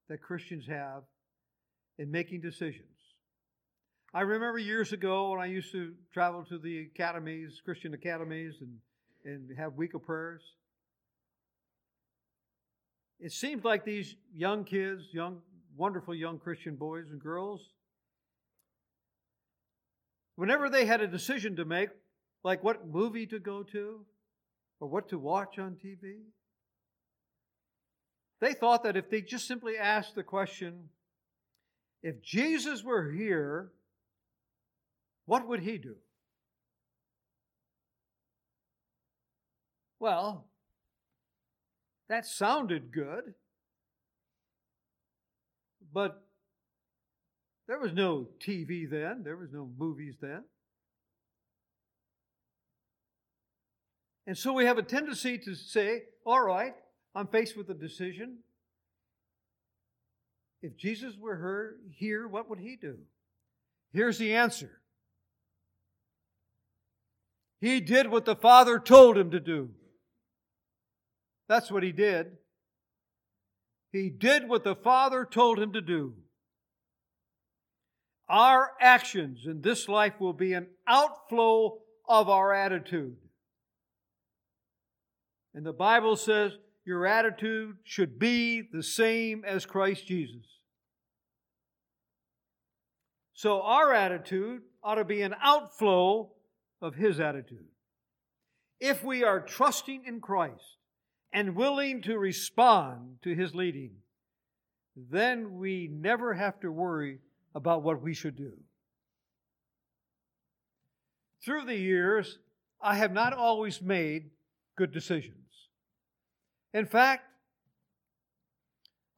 that 0.08 0.22
Christians 0.22 0.66
have 0.68 1.02
in 1.98 2.10
making 2.10 2.40
decisions. 2.40 2.84
I 4.14 4.22
remember 4.22 4.58
years 4.58 4.92
ago 4.92 5.30
when 5.30 5.40
I 5.40 5.46
used 5.46 5.70
to 5.72 5.92
travel 6.12 6.44
to 6.48 6.58
the 6.58 6.88
academies, 6.92 7.60
Christian 7.64 7.92
academies, 7.92 8.54
and, 8.60 8.78
and 9.24 9.58
have 9.58 9.74
week 9.74 9.94
of 9.94 10.02
prayers. 10.02 10.42
It 13.20 13.32
seemed 13.32 13.64
like 13.64 13.84
these 13.84 14.16
young 14.34 14.64
kids, 14.64 15.02
young, 15.12 15.40
wonderful 15.76 16.14
young 16.14 16.38
Christian 16.38 16.76
boys 16.76 17.06
and 17.10 17.20
girls, 17.20 17.60
whenever 20.36 20.70
they 20.70 20.86
had 20.86 21.00
a 21.00 21.08
decision 21.08 21.56
to 21.56 21.64
make, 21.64 21.88
like 22.44 22.62
what 22.62 22.86
movie 22.86 23.26
to 23.26 23.40
go 23.40 23.64
to 23.64 24.06
or 24.80 24.88
what 24.88 25.08
to 25.08 25.18
watch 25.18 25.58
on 25.58 25.72
TV, 25.72 26.20
they 28.40 28.54
thought 28.54 28.84
that 28.84 28.96
if 28.96 29.10
they 29.10 29.20
just 29.20 29.48
simply 29.48 29.76
asked 29.76 30.14
the 30.14 30.22
question, 30.22 30.88
if 32.02 32.22
Jesus 32.22 32.82
were 32.82 33.10
here, 33.10 33.72
what 35.26 35.46
would 35.46 35.60
he 35.60 35.78
do? 35.78 35.96
Well, 40.00 40.46
that 42.08 42.24
sounded 42.26 42.92
good, 42.92 43.34
but 45.92 46.22
there 47.66 47.78
was 47.78 47.92
no 47.92 48.28
TV 48.40 48.88
then, 48.88 49.22
there 49.24 49.36
was 49.36 49.52
no 49.52 49.68
movies 49.78 50.14
then. 50.20 50.44
And 54.26 54.36
so 54.36 54.52
we 54.52 54.66
have 54.66 54.78
a 54.78 54.82
tendency 54.82 55.38
to 55.38 55.54
say, 55.54 56.02
all 56.24 56.40
right, 56.40 56.74
I'm 57.14 57.26
faced 57.26 57.56
with 57.56 57.70
a 57.70 57.74
decision. 57.74 58.38
If 60.62 60.76
Jesus 60.76 61.14
were 61.18 61.36
her, 61.36 61.76
here, 61.92 62.26
what 62.26 62.50
would 62.50 62.58
he 62.58 62.76
do? 62.76 62.98
Here's 63.92 64.18
the 64.18 64.34
answer 64.34 64.80
He 67.60 67.80
did 67.80 68.10
what 68.10 68.24
the 68.24 68.36
Father 68.36 68.78
told 68.78 69.16
him 69.16 69.30
to 69.30 69.40
do. 69.40 69.70
That's 71.48 71.70
what 71.70 71.82
he 71.82 71.92
did. 71.92 72.36
He 73.90 74.10
did 74.10 74.48
what 74.48 74.64
the 74.64 74.74
Father 74.74 75.24
told 75.24 75.58
him 75.58 75.72
to 75.72 75.80
do. 75.80 76.14
Our 78.28 78.72
actions 78.80 79.46
in 79.46 79.62
this 79.62 79.88
life 79.88 80.20
will 80.20 80.34
be 80.34 80.52
an 80.52 80.66
outflow 80.86 81.78
of 82.06 82.28
our 82.28 82.52
attitude. 82.52 83.16
And 85.54 85.64
the 85.64 85.72
Bible 85.72 86.16
says 86.16 86.52
your 86.88 87.06
attitude 87.06 87.76
should 87.84 88.18
be 88.18 88.62
the 88.62 88.82
same 88.82 89.44
as 89.46 89.66
Christ 89.66 90.06
Jesus. 90.06 90.46
So 93.34 93.60
our 93.60 93.92
attitude 93.92 94.62
ought 94.82 94.94
to 94.94 95.04
be 95.04 95.20
an 95.20 95.34
outflow 95.42 96.30
of 96.80 96.94
His 96.94 97.20
attitude. 97.20 97.66
If 98.80 99.04
we 99.04 99.22
are 99.22 99.38
trusting 99.38 100.04
in 100.06 100.22
Christ 100.22 100.78
and 101.30 101.54
willing 101.54 102.00
to 102.02 102.16
respond 102.16 103.18
to 103.22 103.34
His 103.34 103.54
leading, 103.54 103.96
then 104.96 105.58
we 105.58 105.90
never 105.92 106.32
have 106.32 106.58
to 106.60 106.72
worry 106.72 107.18
about 107.54 107.82
what 107.82 108.00
we 108.00 108.14
should 108.14 108.36
do. 108.36 108.52
Through 111.44 111.66
the 111.66 111.76
years, 111.76 112.38
I 112.80 112.96
have 112.96 113.12
not 113.12 113.34
always 113.34 113.82
made 113.82 114.30
good 114.78 114.90
decisions. 114.90 115.47
In 116.74 116.86
fact, 116.86 117.24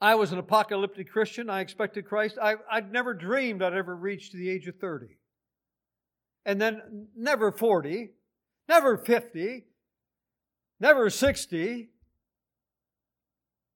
I 0.01 0.15
was 0.15 0.33
an 0.33 0.39
apocalyptic 0.39 1.11
Christian. 1.11 1.51
I 1.51 1.61
expected 1.61 2.07
Christ. 2.07 2.39
I, 2.41 2.57
would 2.75 2.91
never 2.91 3.13
dreamed 3.13 3.63
I'd 3.63 3.75
ever 3.75 3.95
reach 3.95 4.33
the 4.33 4.49
age 4.49 4.67
of 4.67 4.77
30. 4.77 5.07
And 6.47 6.61
then 6.61 7.09
never 7.15 7.53
40, 7.53 8.11
never 8.69 8.97
50, 8.97 9.67
never 10.81 11.11
60. 11.11 11.91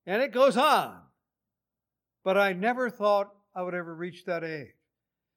And 0.07 0.23
it 0.23 0.33
goes 0.33 0.57
on. 0.57 0.99
But 2.25 2.39
I 2.39 2.55
never 2.55 2.89
thought 2.89 3.31
I 3.55 3.63
would 3.63 3.75
ever 3.75 3.95
reach 3.95 4.25
that 4.25 4.45
age. 4.45 4.73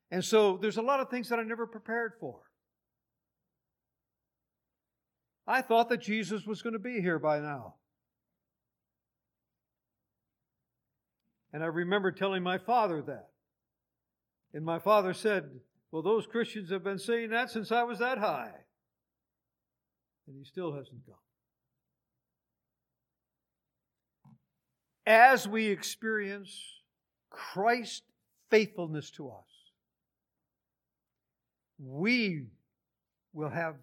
And 0.10 0.24
so 0.24 0.58
there's 0.58 0.78
a 0.78 0.82
lot 0.82 1.02
of 1.02 1.10
things 1.10 1.28
that 1.30 1.40
I 1.40 1.44
never 1.44 1.68
prepared 1.68 2.14
for. 2.20 2.40
I 5.46 5.62
thought 5.62 5.90
that 5.90 6.02
Jesus 6.02 6.46
was 6.46 6.62
going 6.62 6.74
to 6.74 6.80
be 6.80 7.02
here 7.02 7.20
by 7.20 7.40
now. 7.40 7.76
And 11.54 11.64
I 11.64 11.68
remember 11.68 12.12
telling 12.12 12.44
my 12.44 12.58
father 12.58 13.02
that. 13.04 13.30
And 14.54 14.66
my 14.66 14.80
father 14.80 15.14
said, 15.14 15.50
Well, 15.92 16.02
those 16.02 16.28
Christians 16.28 16.72
have 16.72 16.84
been 16.84 17.00
saying 17.00 17.30
that 17.30 17.50
since 17.50 17.72
I 17.72 17.84
was 17.84 18.00
that 18.00 18.18
high. 18.18 18.52
And 20.28 20.38
he 20.38 20.44
still 20.44 20.74
hasn't 20.74 21.06
come. 21.06 21.16
As 25.06 25.48
we 25.48 25.68
experience 25.68 26.52
Christ 27.30 28.04
faithfulness 28.50 29.10
to 29.12 29.30
us, 29.30 29.46
we 31.80 32.48
will 33.34 33.50
have 33.50 33.76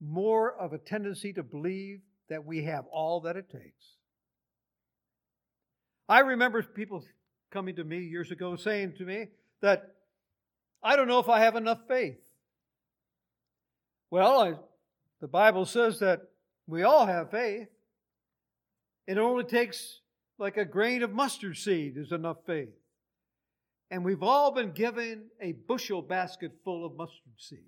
more 0.00 0.52
of 0.54 0.72
a 0.72 0.78
tendency 0.78 1.32
to 1.34 1.42
believe 1.42 2.00
that 2.28 2.44
we 2.44 2.64
have 2.64 2.86
all 2.86 3.20
that 3.20 3.36
it 3.36 3.50
takes. 3.50 3.96
I 6.08 6.20
remember 6.20 6.62
people 6.62 7.04
coming 7.50 7.76
to 7.76 7.84
me 7.84 7.98
years 7.98 8.30
ago 8.30 8.56
saying 8.56 8.94
to 8.98 9.04
me 9.04 9.26
that 9.60 9.94
I 10.82 10.96
don't 10.96 11.08
know 11.08 11.20
if 11.20 11.28
I 11.28 11.40
have 11.40 11.56
enough 11.56 11.80
faith. 11.86 12.20
Well, 14.10 14.40
I, 14.40 14.54
the 15.20 15.28
Bible 15.28 15.64
says 15.64 16.00
that 16.00 16.22
we 16.66 16.82
all 16.82 17.06
have 17.06 17.30
faith. 17.30 17.68
It 19.06 19.18
only 19.18 19.44
takes 19.44 20.00
like 20.38 20.56
a 20.56 20.64
grain 20.64 21.02
of 21.02 21.12
mustard 21.12 21.56
seed 21.56 21.96
is 21.96 22.12
enough 22.12 22.38
faith. 22.46 22.74
And 23.90 24.04
we've 24.04 24.22
all 24.22 24.52
been 24.52 24.72
given 24.72 25.26
a 25.40 25.52
bushel 25.52 26.02
basket 26.02 26.52
full 26.64 26.84
of 26.84 26.96
mustard 26.96 27.34
seeds. 27.38 27.62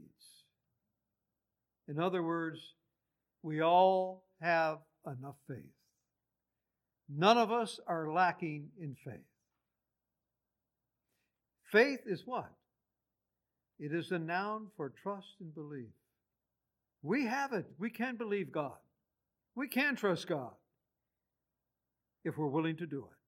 In 1.87 2.01
other 2.01 2.23
words, 2.23 2.59
we 3.43 3.61
all 3.61 4.25
have 4.41 4.79
enough 5.07 5.37
faith. 5.47 5.65
None 7.17 7.39
of 7.39 7.53
us 7.53 7.79
are 7.87 8.13
lacking 8.13 8.71
in 8.81 8.97
faith. 9.05 9.15
Faith 11.71 12.01
is 12.07 12.23
what? 12.25 12.51
It 13.79 13.93
is 13.93 14.11
a 14.11 14.19
noun 14.19 14.69
for 14.77 14.93
trust 15.03 15.37
and 15.41 15.55
belief. 15.55 15.91
We 17.03 17.27
have 17.27 17.53
it. 17.53 17.67
We 17.79 17.91
can 17.91 18.17
believe 18.17 18.51
God. 18.51 18.79
We 19.55 19.69
can 19.69 19.95
trust 19.95 20.27
God 20.27 20.53
if 22.25 22.37
we're 22.37 22.47
willing 22.47 22.77
to 22.79 22.87
do 22.87 22.99
it. 22.99 23.19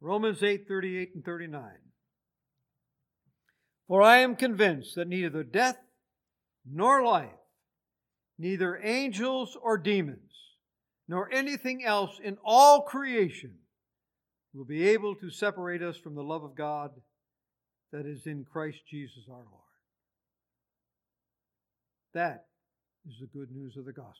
Romans 0.00 0.42
8 0.42 0.66
38 0.66 1.10
and 1.14 1.24
39. 1.24 1.62
For 3.86 4.02
I 4.02 4.18
am 4.18 4.34
convinced 4.36 4.96
that 4.96 5.08
neither 5.08 5.44
death 5.44 5.76
nor 6.68 7.04
life, 7.04 7.28
neither 8.38 8.80
angels 8.82 9.56
or 9.60 9.76
demons, 9.78 10.32
nor 11.08 11.32
anything 11.32 11.84
else 11.84 12.18
in 12.22 12.36
all 12.44 12.82
creation 12.82 13.54
will 14.54 14.64
be 14.64 14.88
able 14.88 15.14
to 15.16 15.30
separate 15.30 15.82
us 15.82 15.96
from 15.96 16.14
the 16.14 16.22
love 16.22 16.44
of 16.44 16.54
God 16.54 16.90
that 17.92 18.06
is 18.06 18.26
in 18.26 18.44
Christ 18.44 18.78
Jesus 18.88 19.24
our 19.30 19.36
Lord. 19.36 19.62
That 22.14 22.46
is 23.08 23.14
the 23.20 23.26
good 23.26 23.50
news 23.50 23.76
of 23.76 23.84
the 23.84 23.92
gospel. 23.92 24.12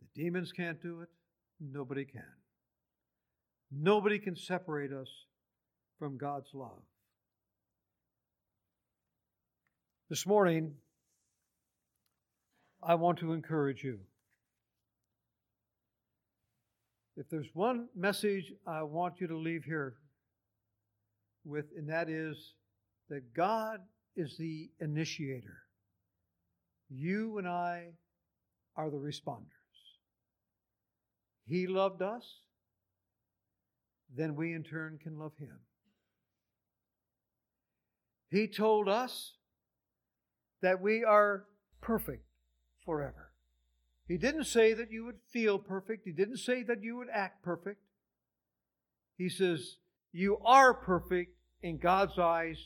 The 0.00 0.22
demons 0.22 0.52
can't 0.52 0.82
do 0.82 1.00
it, 1.00 1.08
nobody 1.60 2.04
can. 2.04 2.22
Nobody 3.72 4.18
can 4.18 4.36
separate 4.36 4.92
us 4.92 5.08
from 5.98 6.18
God's 6.18 6.50
love. 6.54 6.82
This 10.08 10.26
morning, 10.26 10.74
I 12.82 12.94
want 12.94 13.18
to 13.18 13.32
encourage 13.32 13.84
you. 13.84 13.98
If 17.16 17.28
there's 17.28 17.50
one 17.52 17.88
message 17.94 18.52
I 18.66 18.82
want 18.82 19.20
you 19.20 19.26
to 19.26 19.36
leave 19.36 19.64
here 19.64 19.96
with, 21.44 21.66
and 21.76 21.88
that 21.90 22.08
is 22.08 22.54
that 23.10 23.34
God 23.34 23.80
is 24.16 24.36
the 24.38 24.70
initiator. 24.80 25.58
You 26.88 27.38
and 27.38 27.46
I 27.46 27.88
are 28.76 28.90
the 28.90 28.96
responders. 28.96 29.44
He 31.46 31.66
loved 31.66 32.00
us, 32.00 32.24
then 34.16 34.34
we 34.34 34.54
in 34.54 34.62
turn 34.62 34.98
can 35.02 35.18
love 35.18 35.32
Him. 35.38 35.58
He 38.30 38.46
told 38.46 38.88
us 38.88 39.34
that 40.62 40.80
we 40.80 41.04
are 41.04 41.44
perfect 41.80 42.29
forever. 42.90 43.30
He 44.08 44.16
didn't 44.16 44.46
say 44.46 44.74
that 44.74 44.90
you 44.90 45.04
would 45.04 45.20
feel 45.32 45.60
perfect. 45.60 46.04
He 46.04 46.10
didn't 46.10 46.38
say 46.38 46.64
that 46.64 46.82
you 46.82 46.96
would 46.96 47.06
act 47.08 47.44
perfect. 47.44 47.80
He 49.16 49.28
says, 49.28 49.76
You 50.10 50.38
are 50.44 50.74
perfect 50.74 51.36
in 51.62 51.78
God's 51.78 52.18
eyes 52.18 52.58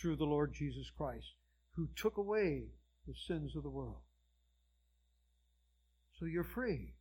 through 0.00 0.14
the 0.14 0.26
Lord 0.26 0.54
Jesus 0.54 0.92
Christ, 0.96 1.34
who 1.72 1.88
took 1.96 2.18
away 2.18 2.66
the 3.08 3.14
sins 3.26 3.56
of 3.56 3.64
the 3.64 3.68
world. 3.68 4.02
So 6.20 6.26
you're 6.26 6.44
free. 6.44 6.94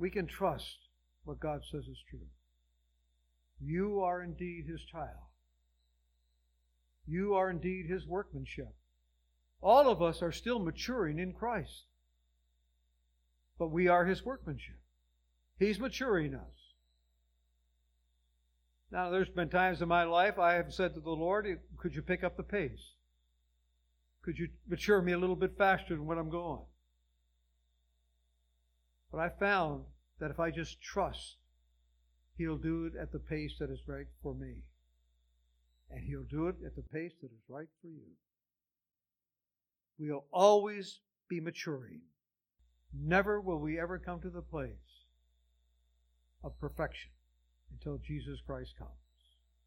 We 0.00 0.10
can 0.10 0.26
trust 0.26 0.78
what 1.22 1.38
God 1.38 1.60
says 1.70 1.84
is 1.84 2.02
true. 2.10 2.26
You 3.60 4.00
are 4.00 4.20
indeed 4.20 4.64
His 4.68 4.80
child. 4.82 5.28
You 7.06 7.34
are 7.34 7.50
indeed 7.50 7.86
His 7.88 8.04
workmanship. 8.04 8.74
All 9.62 9.88
of 9.88 10.00
us 10.00 10.22
are 10.22 10.32
still 10.32 10.58
maturing 10.58 11.18
in 11.18 11.32
Christ. 11.32 11.84
But 13.58 13.68
we 13.68 13.88
are 13.88 14.06
His 14.06 14.24
workmanship. 14.24 14.80
He's 15.58 15.78
maturing 15.78 16.34
us. 16.34 16.60
Now, 18.90 19.10
there's 19.10 19.28
been 19.28 19.50
times 19.50 19.82
in 19.82 19.88
my 19.88 20.04
life 20.04 20.38
I 20.38 20.54
have 20.54 20.72
said 20.72 20.94
to 20.94 21.00
the 21.00 21.10
Lord, 21.10 21.46
Could 21.76 21.94
you 21.94 22.02
pick 22.02 22.24
up 22.24 22.36
the 22.36 22.42
pace? 22.42 22.94
Could 24.22 24.38
you 24.38 24.48
mature 24.68 25.00
me 25.00 25.12
a 25.12 25.18
little 25.18 25.36
bit 25.36 25.56
faster 25.56 25.94
than 25.94 26.06
what 26.06 26.18
I'm 26.18 26.30
going? 26.30 26.64
But 29.12 29.20
I 29.20 29.28
found 29.28 29.84
that 30.18 30.30
if 30.30 30.40
I 30.40 30.50
just 30.50 30.80
trust, 30.80 31.36
He'll 32.36 32.58
do 32.58 32.86
it 32.86 32.98
at 32.98 33.12
the 33.12 33.18
pace 33.18 33.52
that 33.60 33.70
is 33.70 33.80
right 33.86 34.06
for 34.22 34.34
me. 34.34 34.62
And 35.90 36.04
He'll 36.04 36.24
do 36.24 36.48
it 36.48 36.56
at 36.64 36.74
the 36.74 36.82
pace 36.82 37.12
that 37.20 37.30
is 37.30 37.42
right 37.48 37.68
for 37.82 37.88
you. 37.88 38.16
We'll 40.00 40.24
always 40.32 41.00
be 41.28 41.40
maturing. 41.40 42.00
Never 42.98 43.38
will 43.38 43.58
we 43.58 43.78
ever 43.78 43.98
come 43.98 44.20
to 44.22 44.30
the 44.30 44.40
place 44.40 45.04
of 46.42 46.58
perfection 46.58 47.10
until 47.70 47.98
Jesus 47.98 48.40
Christ 48.40 48.74
comes. 48.78 48.90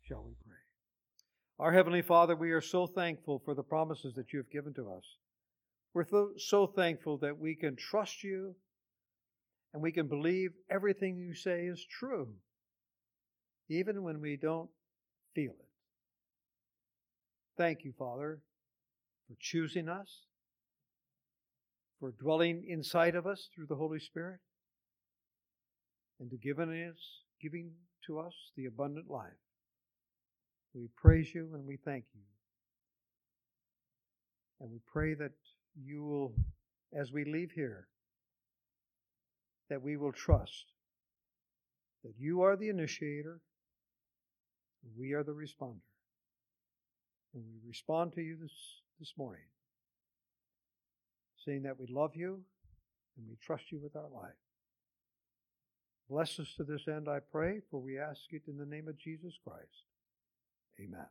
Shall 0.02 0.24
we 0.24 0.34
pray? 0.44 0.58
Our 1.60 1.72
Heavenly 1.72 2.02
Father, 2.02 2.36
we 2.36 2.50
are 2.52 2.62
so 2.62 2.88
thankful 2.88 3.44
for 3.46 3.54
the 3.54 3.62
promises 3.62 4.16
that 4.16 4.34
you 4.34 4.40
have 4.40 4.50
given 4.50 4.74
to 4.74 4.90
us. 4.90 5.04
We're 5.94 6.06
so 6.38 6.66
thankful 6.66 7.20
that 7.20 7.38
we 7.38 7.56
can 7.56 7.76
trust 7.76 8.24
you 8.24 8.56
and 9.72 9.84
we 9.84 9.92
can 9.92 10.08
believe 10.08 10.52
everything 10.70 11.16
you 11.16 11.36
say 11.36 11.66
is 11.68 11.86
true, 11.86 12.30
even 13.70 14.02
when 14.02 14.20
we 14.20 14.36
don't 14.36 14.72
feel 15.36 15.52
it. 15.52 15.70
Thank 17.56 17.84
you, 17.84 17.94
Father, 17.98 18.40
for 19.34 19.38
choosing 19.40 19.90
us, 19.90 20.08
for 22.00 22.12
dwelling 22.12 22.66
inside 22.68 23.16
of 23.16 23.26
us 23.26 23.50
through 23.54 23.66
the 23.68 23.76
Holy 23.76 24.00
Spirit, 24.00 24.40
and 26.20 26.30
to 26.30 26.38
giving 26.38 26.70
us, 26.70 27.00
giving 27.42 27.72
to 28.06 28.20
us 28.20 28.34
the 28.56 28.66
abundant 28.66 29.10
life. 29.10 29.32
We 30.74 30.88
praise 30.96 31.34
you 31.34 31.50
and 31.54 31.66
we 31.66 31.78
thank 31.78 32.06
you. 32.14 32.22
And 34.60 34.72
we 34.72 34.80
pray 34.92 35.14
that 35.16 35.32
you 35.84 36.04
will, 36.04 36.34
as 36.98 37.12
we 37.12 37.26
leave 37.26 37.52
here, 37.52 37.88
that 39.70 39.82
we 39.82 39.98
will 39.98 40.12
trust 40.12 40.66
that 42.04 42.14
you 42.20 42.42
are 42.42 42.58
the 42.58 42.70
initiator, 42.70 43.40
and 44.84 44.92
we 45.00 45.14
are 45.14 45.24
the 45.24 45.32
responder. 45.32 45.80
And 47.34 47.44
we 47.46 47.70
respond 47.70 48.14
to 48.14 48.22
you 48.22 48.38
this, 48.40 48.52
this 49.04 49.14
morning, 49.18 49.44
saying 51.46 51.64
that 51.64 51.78
we 51.78 51.88
love 51.88 52.12
you 52.16 52.40
and 53.18 53.28
we 53.28 53.36
trust 53.46 53.70
you 53.70 53.78
with 53.78 53.98
our 53.98 54.08
life. 54.16 54.32
Bless 56.10 56.40
us 56.40 56.54
to 56.56 56.64
this 56.64 56.88
end, 56.88 57.10
I 57.10 57.20
pray, 57.20 57.60
for 57.70 57.82
we 57.82 58.00
ask 58.00 58.22
it 58.32 58.44
in 58.48 58.58
the 58.58 58.66
name 58.66 58.88
of 58.88 58.98
Jesus 58.98 59.34
Christ. 59.44 59.84
Amen. 60.80 61.08